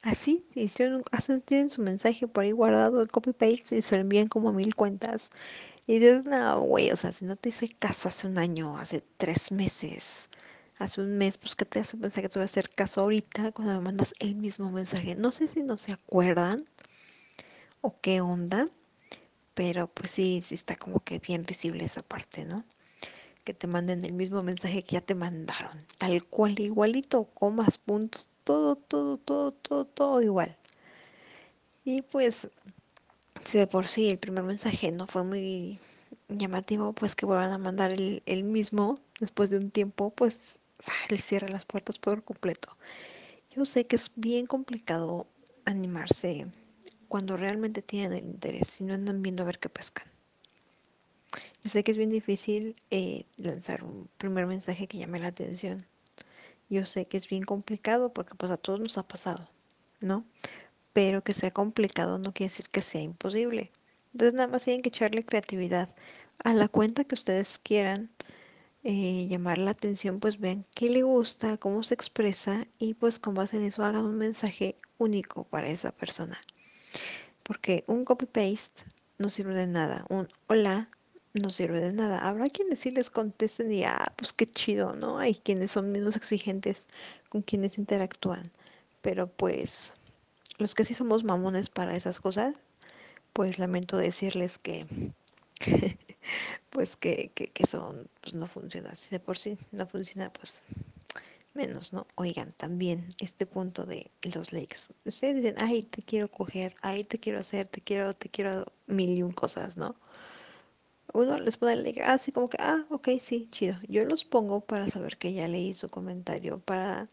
Así, 0.03 0.47
hicieron, 0.55 1.05
tienen 1.45 1.71
su 1.71 1.83
mensaje 1.83 2.29
por 2.29 2.45
ahí 2.45 2.53
guardado, 2.53 3.03
el 3.03 3.09
copy-paste 3.09 3.79
y 3.79 3.83
se 3.83 3.97
lo 3.97 4.03
envían 4.03 4.29
como 4.29 4.49
a 4.49 4.53
mil 4.53 4.75
cuentas. 4.75 5.31
Y 5.87 5.95
dices, 5.95 6.25
no, 6.25 6.61
güey, 6.63 6.91
o 6.91 6.97
sea, 6.97 7.13
si 7.13 7.25
no 7.25 7.37
te 7.37 7.51
hice 7.51 7.69
caso 7.69 8.09
hace 8.09 8.27
un 8.27 8.39
año, 8.39 8.79
hace 8.79 9.03
tres 9.17 9.51
meses, 9.53 10.31
hace 10.79 11.01
un 11.01 11.19
mes, 11.19 11.39
pues 11.39 11.57
que 11.57 11.65
te 11.65 11.81
hace 11.81 11.97
pensar 11.97 12.23
que 12.23 12.29
te 12.29 12.39
voy 12.39 12.43
a 12.43 12.47
hacer 12.47 12.71
caso 12.71 13.01
ahorita 13.03 13.53
cuando 13.53 13.75
me 13.75 13.81
mandas 13.81 14.15
el 14.21 14.35
mismo 14.37 14.71
mensaje. 14.71 15.17
No 15.17 15.33
sé 15.33 15.49
si 15.49 15.63
no 15.63 15.79
se 15.79 15.93
acuerdan 15.93 16.65
o 17.81 17.99
qué 18.01 18.21
onda, 18.21 18.69
pero 19.55 19.89
pues 19.89 20.13
sí, 20.13 20.41
sí 20.43 20.55
está 20.55 20.77
como 20.77 21.01
que 21.01 21.19
bien 21.19 21.43
visible 21.43 21.85
esa 21.85 22.03
parte, 22.03 22.45
¿no? 22.45 22.65
Que 23.49 23.55
te 23.55 23.67
manden 23.67 24.05
el 24.05 24.13
mismo 24.13 24.43
mensaje 24.43 24.85
que 24.85 24.97
ya 24.97 25.01
te 25.01 25.15
mandaron, 25.15 25.73
tal 25.97 26.23
cual, 26.23 26.61
igualito, 26.61 27.25
comas, 27.33 27.79
puntos, 27.79 28.29
todo, 28.45 28.77
todo, 28.77 29.17
todo, 29.17 29.53
todo, 29.53 29.87
todo 29.87 30.21
igual. 30.21 30.55
Y 31.83 32.03
pues, 32.03 32.51
si 33.45 33.57
de 33.57 33.67
por 33.67 33.87
sí 33.87 34.11
el 34.11 34.19
primer 34.19 34.45
mensaje 34.45 34.93
no 34.93 35.07
fue 35.07 35.25
muy 35.25 35.79
llamativo, 36.29 36.93
pues 36.93 37.15
que 37.15 37.25
vuelvan 37.25 37.51
a 37.53 37.57
mandar 37.57 37.91
el, 37.91 38.45
mismo 38.45 38.97
después 39.19 39.49
de 39.49 39.57
un 39.57 39.71
tiempo, 39.71 40.11
pues 40.11 40.61
le 41.09 41.17
cierra 41.17 41.49
las 41.49 41.65
puertas 41.65 41.99
por 41.99 42.23
completo. 42.23 42.77
Yo 43.57 43.65
sé 43.65 43.87
que 43.87 43.97
es 43.97 44.11
bien 44.15 44.45
complicado 44.45 45.27
animarse 45.65 46.47
cuando 47.09 47.39
realmente 47.39 47.81
tienen 47.81 48.13
el 48.13 48.27
interés 48.27 48.79
y 48.83 48.85
no 48.85 48.93
andan 48.93 49.23
viendo 49.23 49.43
a 49.43 49.47
ver 49.47 49.59
qué 49.59 49.71
pescan. 49.71 50.18
Yo 51.65 51.71
sé 51.71 51.85
que 51.85 51.91
es 51.91 51.97
bien 51.97 52.11
difícil 52.11 52.77
eh, 52.91 53.25
lanzar 53.37 53.83
un 53.83 54.09
primer 54.19 54.47
mensaje 54.47 54.87
que 54.87 54.99
llame 54.99 55.19
la 55.19 55.29
atención. 55.29 55.87
Yo 56.71 56.85
sé 56.87 57.07
que 57.07 57.17
es 57.17 57.29
bien 57.29 57.43
complicado 57.43 58.13
porque 58.13 58.35
pues 58.35 58.53
a 58.53 58.57
todos 58.57 58.81
nos 58.81 58.99
ha 58.99 59.09
pasado, 59.09 59.49
¿no? 60.01 60.25
Pero 60.93 61.23
que 61.23 61.35
sea 61.35 61.51
complicado 61.51 62.19
no 62.19 62.33
quiere 62.33 62.51
decir 62.51 62.69
que 62.71 62.83
sea 62.83 63.01
imposible. 63.01 63.73
Entonces 64.13 64.35
nada 64.35 64.49
más 64.49 64.65
tienen 64.65 64.83
que 64.83 64.91
echarle 64.91 65.25
creatividad 65.25 65.95
a 66.45 66.55
la 66.55 66.69
cuenta 66.69 67.05
que 67.05 67.15
ustedes 67.15 67.59
quieran 67.59 68.11
eh, 68.85 69.27
llamar 69.29 69.59
la 69.59 69.73
atención, 69.73 70.21
pues 70.21 70.39
vean 70.39 70.65
qué 70.75 70.89
le 70.89 71.03
gusta, 71.03 71.57
cómo 71.57 71.83
se 71.83 71.95
expresa 71.95 72.67
y 72.79 72.95
pues 72.95 73.19
con 73.19 73.35
base 73.35 73.57
en 73.57 73.65
eso 73.65 73.83
hagan 73.83 74.05
un 74.05 74.17
mensaje 74.17 74.77
único 74.99 75.45
para 75.45 75.69
esa 75.69 75.93
persona. 75.93 76.41
Porque 77.43 77.85
un 77.87 78.05
copy-paste 78.05 78.85
no 79.19 79.29
sirve 79.29 79.55
de 79.55 79.67
nada. 79.67 80.05
Un 80.09 80.29
hola 80.47 80.89
no 81.35 81.51
sirve 81.51 81.81
de 81.81 81.93
nada. 81.93 82.19
Habrá 82.27 82.47
quienes 82.47 82.81
sí 82.81 82.91
les 82.91 83.11
contesten 83.11 83.73
y, 83.73 83.85
ah, 83.85 84.13
pues 84.17 84.33
qué 84.33 84.51
chido, 84.51 84.95
¿no? 84.95 85.19
Hay 85.19 85.35
quienes 85.35 85.73
son 85.73 85.93
menos 85.93 86.17
exigentes 86.17 86.87
con 87.29 87.43
quienes 87.43 87.79
interactúan. 87.79 88.51
Pero 89.03 89.29
pues 89.29 89.93
los 90.59 90.75
que 90.75 90.85
sí 90.85 90.95
somos 90.95 91.25
mamones 91.25 91.71
para 91.71 91.97
esas 91.97 92.21
cosas, 92.21 92.57
pues 93.33 93.59
lamento 93.59 93.97
decirles 93.97 94.59
que, 94.59 94.87
pues 96.71 96.97
que, 96.97 97.31
que, 97.35 97.67
son, 97.67 98.09
pues 98.21 98.35
no 98.35 98.47
funciona. 98.47 98.95
Si 98.95 99.11
de 99.11 99.21
por 99.21 99.39
sí 99.39 99.57
no 99.73 99.87
funciona, 99.87 100.33
pues 100.33 100.63
menos, 101.55 101.93
¿no? 101.93 102.07
Oigan, 102.17 102.53
también 102.53 103.15
este 103.21 103.47
punto 103.47 103.87
de 103.87 104.11
los 104.35 104.53
likes. 104.53 104.79
Ustedes 105.05 105.37
dicen, 105.37 105.55
ay, 105.59 105.83
te 105.85 106.03
quiero 106.03 106.29
coger, 106.29 106.75
ay, 106.83 107.05
te 107.05 107.19
quiero 107.19 107.39
hacer, 107.39 107.69
te 107.69 107.81
quiero, 107.81 108.15
te 108.15 108.29
quiero 108.29 108.73
mil 108.87 109.11
y 109.11 109.23
un 109.23 109.33
cosas, 109.33 109.77
¿no? 109.77 109.97
Uno 111.15 111.39
les 111.39 111.57
pone 111.57 111.77
like, 111.77 112.03
así 112.03 112.33
como 112.33 112.49
que, 112.49 112.59
ah, 112.61 112.87
ok, 112.91 113.09
sí, 113.21 113.49
chido. 113.51 113.77
Yo 113.89 114.05
los 114.05 114.25
pongo 114.25 114.61
para 114.61 114.89
saber 114.89 115.17
que 115.17 115.33
ya 115.33 115.49
leí 115.49 115.75
su 115.75 115.89
comentario, 115.89 116.59
para... 116.61 117.09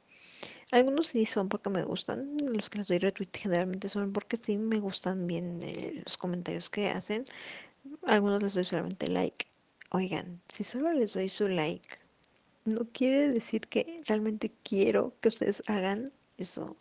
Algunos 0.72 1.08
sí 1.08 1.26
son 1.26 1.48
porque 1.50 1.70
me 1.70 1.84
gustan, 1.84 2.38
los 2.52 2.70
que 2.70 2.80
les 2.80 2.88
doy 2.88 2.98
retweet 2.98 3.30
generalmente 3.34 3.88
son 3.90 4.12
porque 4.12 4.38
sí 4.38 4.58
me 4.58 4.80
gustan 4.80 5.28
bien 5.28 5.62
eh, 5.62 6.02
los 6.04 6.18
comentarios 6.18 6.70
que 6.70 6.90
hacen. 6.90 7.24
Algunos 8.06 8.42
les 8.44 8.54
doy 8.56 8.66
solamente 8.66 9.08
like. 9.08 9.48
Oigan, 9.92 10.42
si 10.50 10.64
solo 10.64 10.92
les 10.92 11.14
doy 11.14 11.30
su 11.30 11.48
like, 11.48 12.00
no 12.66 12.82
quiere 12.92 13.30
decir 13.30 13.62
que 13.68 14.02
realmente 14.08 14.52
quiero 14.64 15.14
que 15.22 15.30
ustedes 15.30 15.64
hagan 15.68 16.12
eso, 16.38 16.76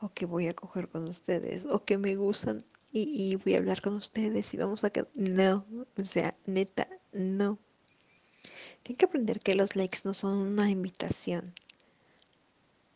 o 0.00 0.10
que 0.10 0.26
voy 0.26 0.46
a 0.46 0.54
coger 0.54 0.88
con 0.88 1.08
ustedes, 1.08 1.64
o 1.64 1.84
que 1.84 1.98
me 1.98 2.14
gustan 2.16 2.62
y, 2.92 3.36
voy 3.36 3.54
a 3.54 3.58
hablar 3.58 3.80
con 3.80 3.94
ustedes 3.94 4.52
y 4.52 4.56
vamos 4.56 4.84
a 4.84 4.92
no, 5.14 5.66
o 5.96 6.04
sea, 6.04 6.36
neta, 6.46 6.88
no. 7.12 7.58
Tienen 8.82 8.98
que 8.98 9.04
aprender 9.04 9.40
que 9.40 9.54
los 9.54 9.76
likes 9.76 10.00
no 10.04 10.14
son 10.14 10.38
una 10.38 10.70
invitación, 10.70 11.54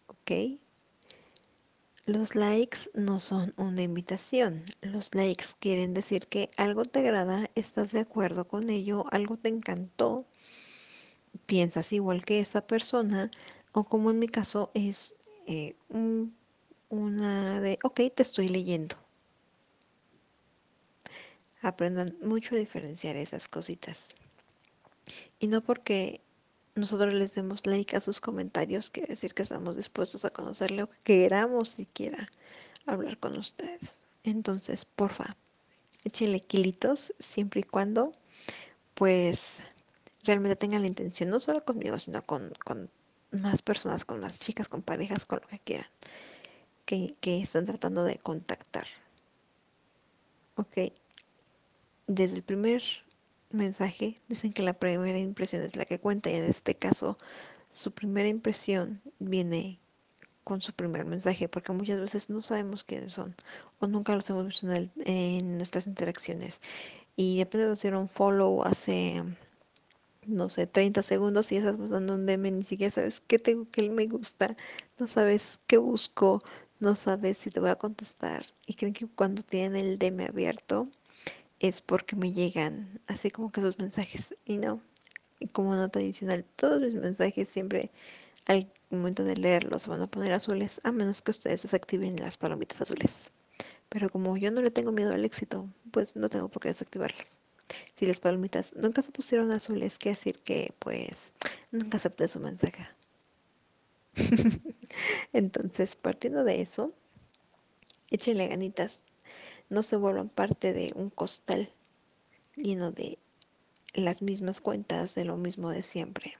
¿ok? 0.06 0.58
Los 2.06 2.34
likes 2.34 2.90
no 2.94 3.18
son 3.20 3.54
una 3.56 3.82
invitación. 3.82 4.64
Los 4.82 5.14
likes 5.14 5.46
quieren 5.58 5.94
decir 5.94 6.26
que 6.26 6.50
algo 6.56 6.84
te 6.84 7.00
agrada, 7.00 7.50
estás 7.54 7.92
de 7.92 8.00
acuerdo 8.00 8.46
con 8.46 8.68
ello, 8.68 9.06
algo 9.10 9.38
te 9.38 9.48
encantó, 9.48 10.26
piensas 11.46 11.92
igual 11.92 12.24
que 12.24 12.40
esa 12.40 12.66
persona 12.66 13.30
o 13.72 13.84
como 13.84 14.10
en 14.10 14.18
mi 14.18 14.28
caso 14.28 14.70
es 14.74 15.16
eh, 15.46 15.76
una 16.88 17.60
de, 17.60 17.78
ok, 17.82 18.00
te 18.14 18.22
estoy 18.22 18.48
leyendo. 18.48 19.03
Aprendan 21.64 22.14
mucho 22.20 22.54
a 22.54 22.58
diferenciar 22.58 23.16
esas 23.16 23.48
cositas. 23.48 24.14
Y 25.38 25.46
no 25.48 25.62
porque 25.62 26.20
nosotros 26.74 27.14
les 27.14 27.34
demos 27.34 27.66
like 27.66 27.96
a 27.96 28.00
sus 28.00 28.20
comentarios, 28.20 28.90
quiere 28.90 29.08
decir 29.08 29.32
que 29.32 29.42
estamos 29.42 29.74
dispuestos 29.74 30.26
a 30.26 30.30
conocerle 30.30 30.82
o 30.82 30.90
que 30.90 30.98
queramos 31.04 31.70
siquiera 31.70 32.28
hablar 32.84 33.18
con 33.18 33.38
ustedes. 33.38 34.06
Entonces, 34.24 34.84
porfa, 34.84 35.36
échenle 36.04 36.40
kilitos 36.40 37.14
siempre 37.18 37.60
y 37.60 37.64
cuando 37.64 38.12
pues 38.94 39.60
realmente 40.24 40.56
tengan 40.56 40.82
la 40.82 40.88
intención, 40.88 41.30
no 41.30 41.40
solo 41.40 41.64
conmigo, 41.64 41.98
sino 41.98 42.20
con, 42.22 42.52
con 42.62 42.90
más 43.30 43.62
personas, 43.62 44.04
con 44.04 44.20
más 44.20 44.38
chicas, 44.38 44.68
con 44.68 44.82
parejas, 44.82 45.24
con 45.24 45.40
lo 45.40 45.48
que 45.48 45.60
quieran, 45.60 45.86
que, 46.84 47.14
que 47.20 47.40
están 47.40 47.64
tratando 47.64 48.04
de 48.04 48.16
contactar. 48.16 48.86
Ok, 50.56 50.92
desde 52.06 52.36
el 52.36 52.42
primer 52.42 52.82
mensaje 53.50 54.16
dicen 54.28 54.52
que 54.52 54.62
la 54.62 54.74
primera 54.74 55.18
impresión 55.18 55.62
es 55.62 55.76
la 55.76 55.84
que 55.84 56.00
cuenta 56.00 56.30
y 56.30 56.34
en 56.34 56.44
este 56.44 56.74
caso 56.74 57.18
su 57.70 57.92
primera 57.92 58.28
impresión 58.28 59.02
viene 59.18 59.80
con 60.44 60.60
su 60.60 60.72
primer 60.74 61.06
mensaje, 61.06 61.48
porque 61.48 61.72
muchas 61.72 62.00
veces 62.00 62.30
no 62.30 62.42
sabemos 62.42 62.84
quiénes 62.84 63.12
son 63.12 63.34
o 63.80 63.86
nunca 63.86 64.14
los 64.14 64.28
hemos 64.30 64.46
visto 64.46 64.70
en, 64.70 64.92
en 65.06 65.56
nuestras 65.56 65.86
interacciones. 65.86 66.60
Y 67.16 67.42
de 67.42 67.66
nos 67.66 67.82
dieron 67.82 68.08
follow 68.08 68.62
hace, 68.64 69.24
no 70.26 70.50
sé, 70.50 70.66
30 70.66 71.02
segundos 71.02 71.50
y 71.52 71.56
estás 71.56 71.78
mandando 71.78 72.14
un 72.14 72.26
DM, 72.26 72.50
ni 72.52 72.64
siquiera 72.64 72.90
sabes 72.90 73.20
qué 73.20 73.38
tengo 73.38 73.70
que 73.70 73.88
me 73.90 74.06
gusta, 74.06 74.56
no 74.98 75.06
sabes 75.06 75.60
qué 75.66 75.78
busco, 75.78 76.42
no 76.80 76.94
sabes 76.96 77.38
si 77.38 77.50
te 77.50 77.60
voy 77.60 77.70
a 77.70 77.76
contestar. 77.76 78.46
Y 78.66 78.74
creen 78.74 78.94
que 78.94 79.06
cuando 79.06 79.42
tienen 79.42 79.84
el 79.84 79.98
DM 79.98 80.28
abierto 80.28 80.88
es 81.68 81.80
porque 81.80 82.14
me 82.14 82.30
llegan 82.30 83.00
así 83.06 83.30
como 83.30 83.50
que 83.50 83.62
sus 83.62 83.78
mensajes. 83.78 84.34
Y 84.44 84.58
no, 84.58 84.82
y 85.40 85.48
como 85.48 85.74
nota 85.74 85.98
adicional, 85.98 86.44
todos 86.56 86.80
mis 86.80 86.92
mensajes 86.92 87.48
siempre 87.48 87.90
al 88.44 88.70
momento 88.90 89.24
de 89.24 89.34
leerlos 89.36 89.86
van 89.88 90.02
a 90.02 90.06
poner 90.06 90.32
azules, 90.32 90.78
a 90.84 90.92
menos 90.92 91.22
que 91.22 91.30
ustedes 91.30 91.62
desactiven 91.62 92.16
las 92.16 92.36
palomitas 92.36 92.82
azules. 92.82 93.30
Pero 93.88 94.10
como 94.10 94.36
yo 94.36 94.50
no 94.50 94.60
le 94.60 94.70
tengo 94.70 94.92
miedo 94.92 95.14
al 95.14 95.24
éxito, 95.24 95.66
pues 95.90 96.16
no 96.16 96.28
tengo 96.28 96.48
por 96.48 96.60
qué 96.60 96.68
desactivarlas. 96.68 97.40
Si 97.96 98.04
las 98.04 98.20
palomitas 98.20 98.76
nunca 98.76 99.00
se 99.00 99.10
pusieron 99.10 99.50
azules, 99.50 99.96
quiere 99.96 100.18
decir 100.18 100.40
que 100.40 100.74
pues 100.78 101.32
nunca 101.72 101.96
acepté 101.96 102.28
su 102.28 102.40
mensaje. 102.40 102.86
Entonces, 105.32 105.96
partiendo 105.96 106.44
de 106.44 106.60
eso, 106.60 106.92
échenle 108.10 108.48
ganitas. 108.48 109.02
No 109.68 109.82
se 109.82 109.96
vuelvan 109.96 110.28
parte 110.28 110.72
de 110.72 110.92
un 110.94 111.10
costal 111.10 111.70
lleno 112.56 112.92
de 112.92 113.18
las 113.94 114.22
mismas 114.22 114.60
cuentas, 114.60 115.14
de 115.14 115.24
lo 115.24 115.36
mismo 115.36 115.70
de 115.70 115.82
siempre. 115.82 116.36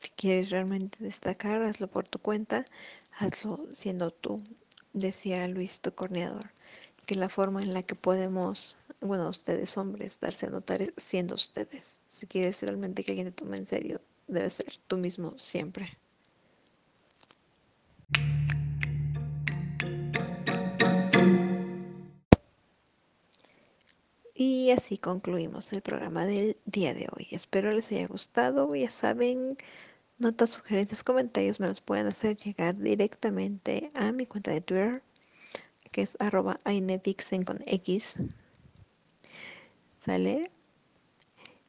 Si 0.00 0.10
quieres 0.10 0.50
realmente 0.50 0.98
destacar, 1.00 1.62
hazlo 1.62 1.88
por 1.88 2.08
tu 2.08 2.18
cuenta, 2.18 2.64
hazlo 3.18 3.66
siendo 3.72 4.10
tú. 4.10 4.42
Decía 4.92 5.46
Luis, 5.48 5.80
tu 5.80 5.92
que 7.06 7.14
la 7.14 7.28
forma 7.28 7.62
en 7.62 7.72
la 7.72 7.82
que 7.82 7.94
podemos, 7.94 8.76
bueno, 9.00 9.28
ustedes 9.28 9.76
hombres, 9.76 10.20
darse 10.20 10.46
a 10.46 10.50
notar 10.50 10.82
es 10.82 10.92
siendo 10.96 11.34
ustedes. 11.34 12.00
Si 12.06 12.26
quieres 12.26 12.62
realmente 12.62 13.04
que 13.04 13.12
alguien 13.12 13.28
te 13.28 13.32
tome 13.32 13.56
en 13.56 13.66
serio, 13.66 14.00
debe 14.28 14.50
ser 14.50 14.76
tú 14.86 14.96
mismo 14.96 15.38
siempre. 15.38 15.98
Y 24.44 24.72
así 24.72 24.98
concluimos 24.98 25.72
el 25.72 25.82
programa 25.82 26.26
del 26.26 26.56
día 26.64 26.94
de 26.94 27.08
hoy. 27.12 27.28
Espero 27.30 27.70
les 27.70 27.92
haya 27.92 28.08
gustado. 28.08 28.74
Ya 28.74 28.90
saben, 28.90 29.56
notas, 30.18 30.50
sugerencias, 30.50 31.04
comentarios 31.04 31.60
me 31.60 31.68
los 31.68 31.80
pueden 31.80 32.08
hacer 32.08 32.36
llegar 32.38 32.76
directamente 32.76 33.88
a 33.94 34.10
mi 34.10 34.26
cuenta 34.26 34.50
de 34.50 34.60
Twitter, 34.60 35.04
que 35.92 36.02
es 36.02 36.16
arroba 36.18 36.58
con 37.46 37.60
X. 37.66 38.16
¿Sale? 39.98 40.50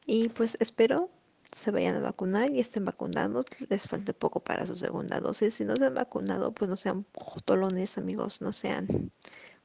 Y 0.04 0.30
pues 0.30 0.56
espero 0.58 1.10
se 1.52 1.70
vayan 1.70 1.94
a 1.94 2.00
vacunar 2.00 2.50
y 2.50 2.58
estén 2.58 2.86
vacunados. 2.86 3.44
Les 3.68 3.86
falte 3.86 4.14
poco 4.14 4.40
para 4.40 4.66
su 4.66 4.74
segunda 4.74 5.20
dosis. 5.20 5.54
Si 5.54 5.64
no 5.64 5.76
se 5.76 5.84
han 5.86 5.94
vacunado, 5.94 6.50
pues 6.50 6.68
no 6.68 6.76
sean 6.76 7.06
jotolones, 7.14 7.98
amigos. 7.98 8.42
No 8.42 8.52
sean 8.52 9.12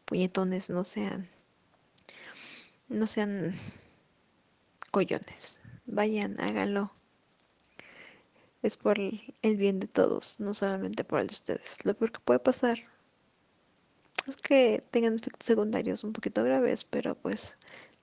puñetones, 0.06 0.70
no 0.70 0.84
sean 0.84 1.28
no 2.90 3.08
sean 3.08 3.54
collones. 4.92 5.62
Vayan, 5.86 6.40
háganlo. 6.40 6.92
Es 8.62 8.76
por 8.76 9.00
el 9.00 9.58
bien 9.58 9.80
de 9.80 9.88
todos, 9.88 10.40
no 10.40 10.54
solamente 10.54 11.04
por 11.04 11.22
el 11.22 11.28
de 11.28 11.34
ustedes. 11.34 11.86
Lo 11.86 11.94
peor 11.94 12.12
que 12.12 12.20
puede 12.20 12.40
pasar 12.40 12.80
es 14.28 14.36
que 14.38 14.84
tengan 14.92 15.16
efectos 15.16 15.46
secundarios 15.46 16.04
un 16.04 16.12
poquito 16.12 16.44
graves, 16.44 16.84
pero 16.84 17.16
pues 17.16 17.58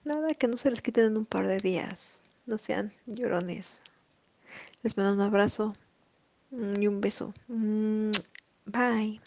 nada, 0.04 0.34
que 0.34 0.48
no 0.48 0.56
se 0.56 0.70
les 0.70 0.80
quiten 0.80 1.04
en 1.04 1.16
un 1.18 1.26
par 1.26 1.46
de 1.46 1.58
días. 1.58 2.22
No 2.46 2.56
sean 2.58 2.92
llorones. 3.06 3.82
Les 4.82 4.96
mando 4.96 5.14
un 5.14 5.20
abrazo 5.20 5.74
y 6.52 6.86
un 6.86 7.00
beso. 7.00 7.34
Bye. 8.66 9.20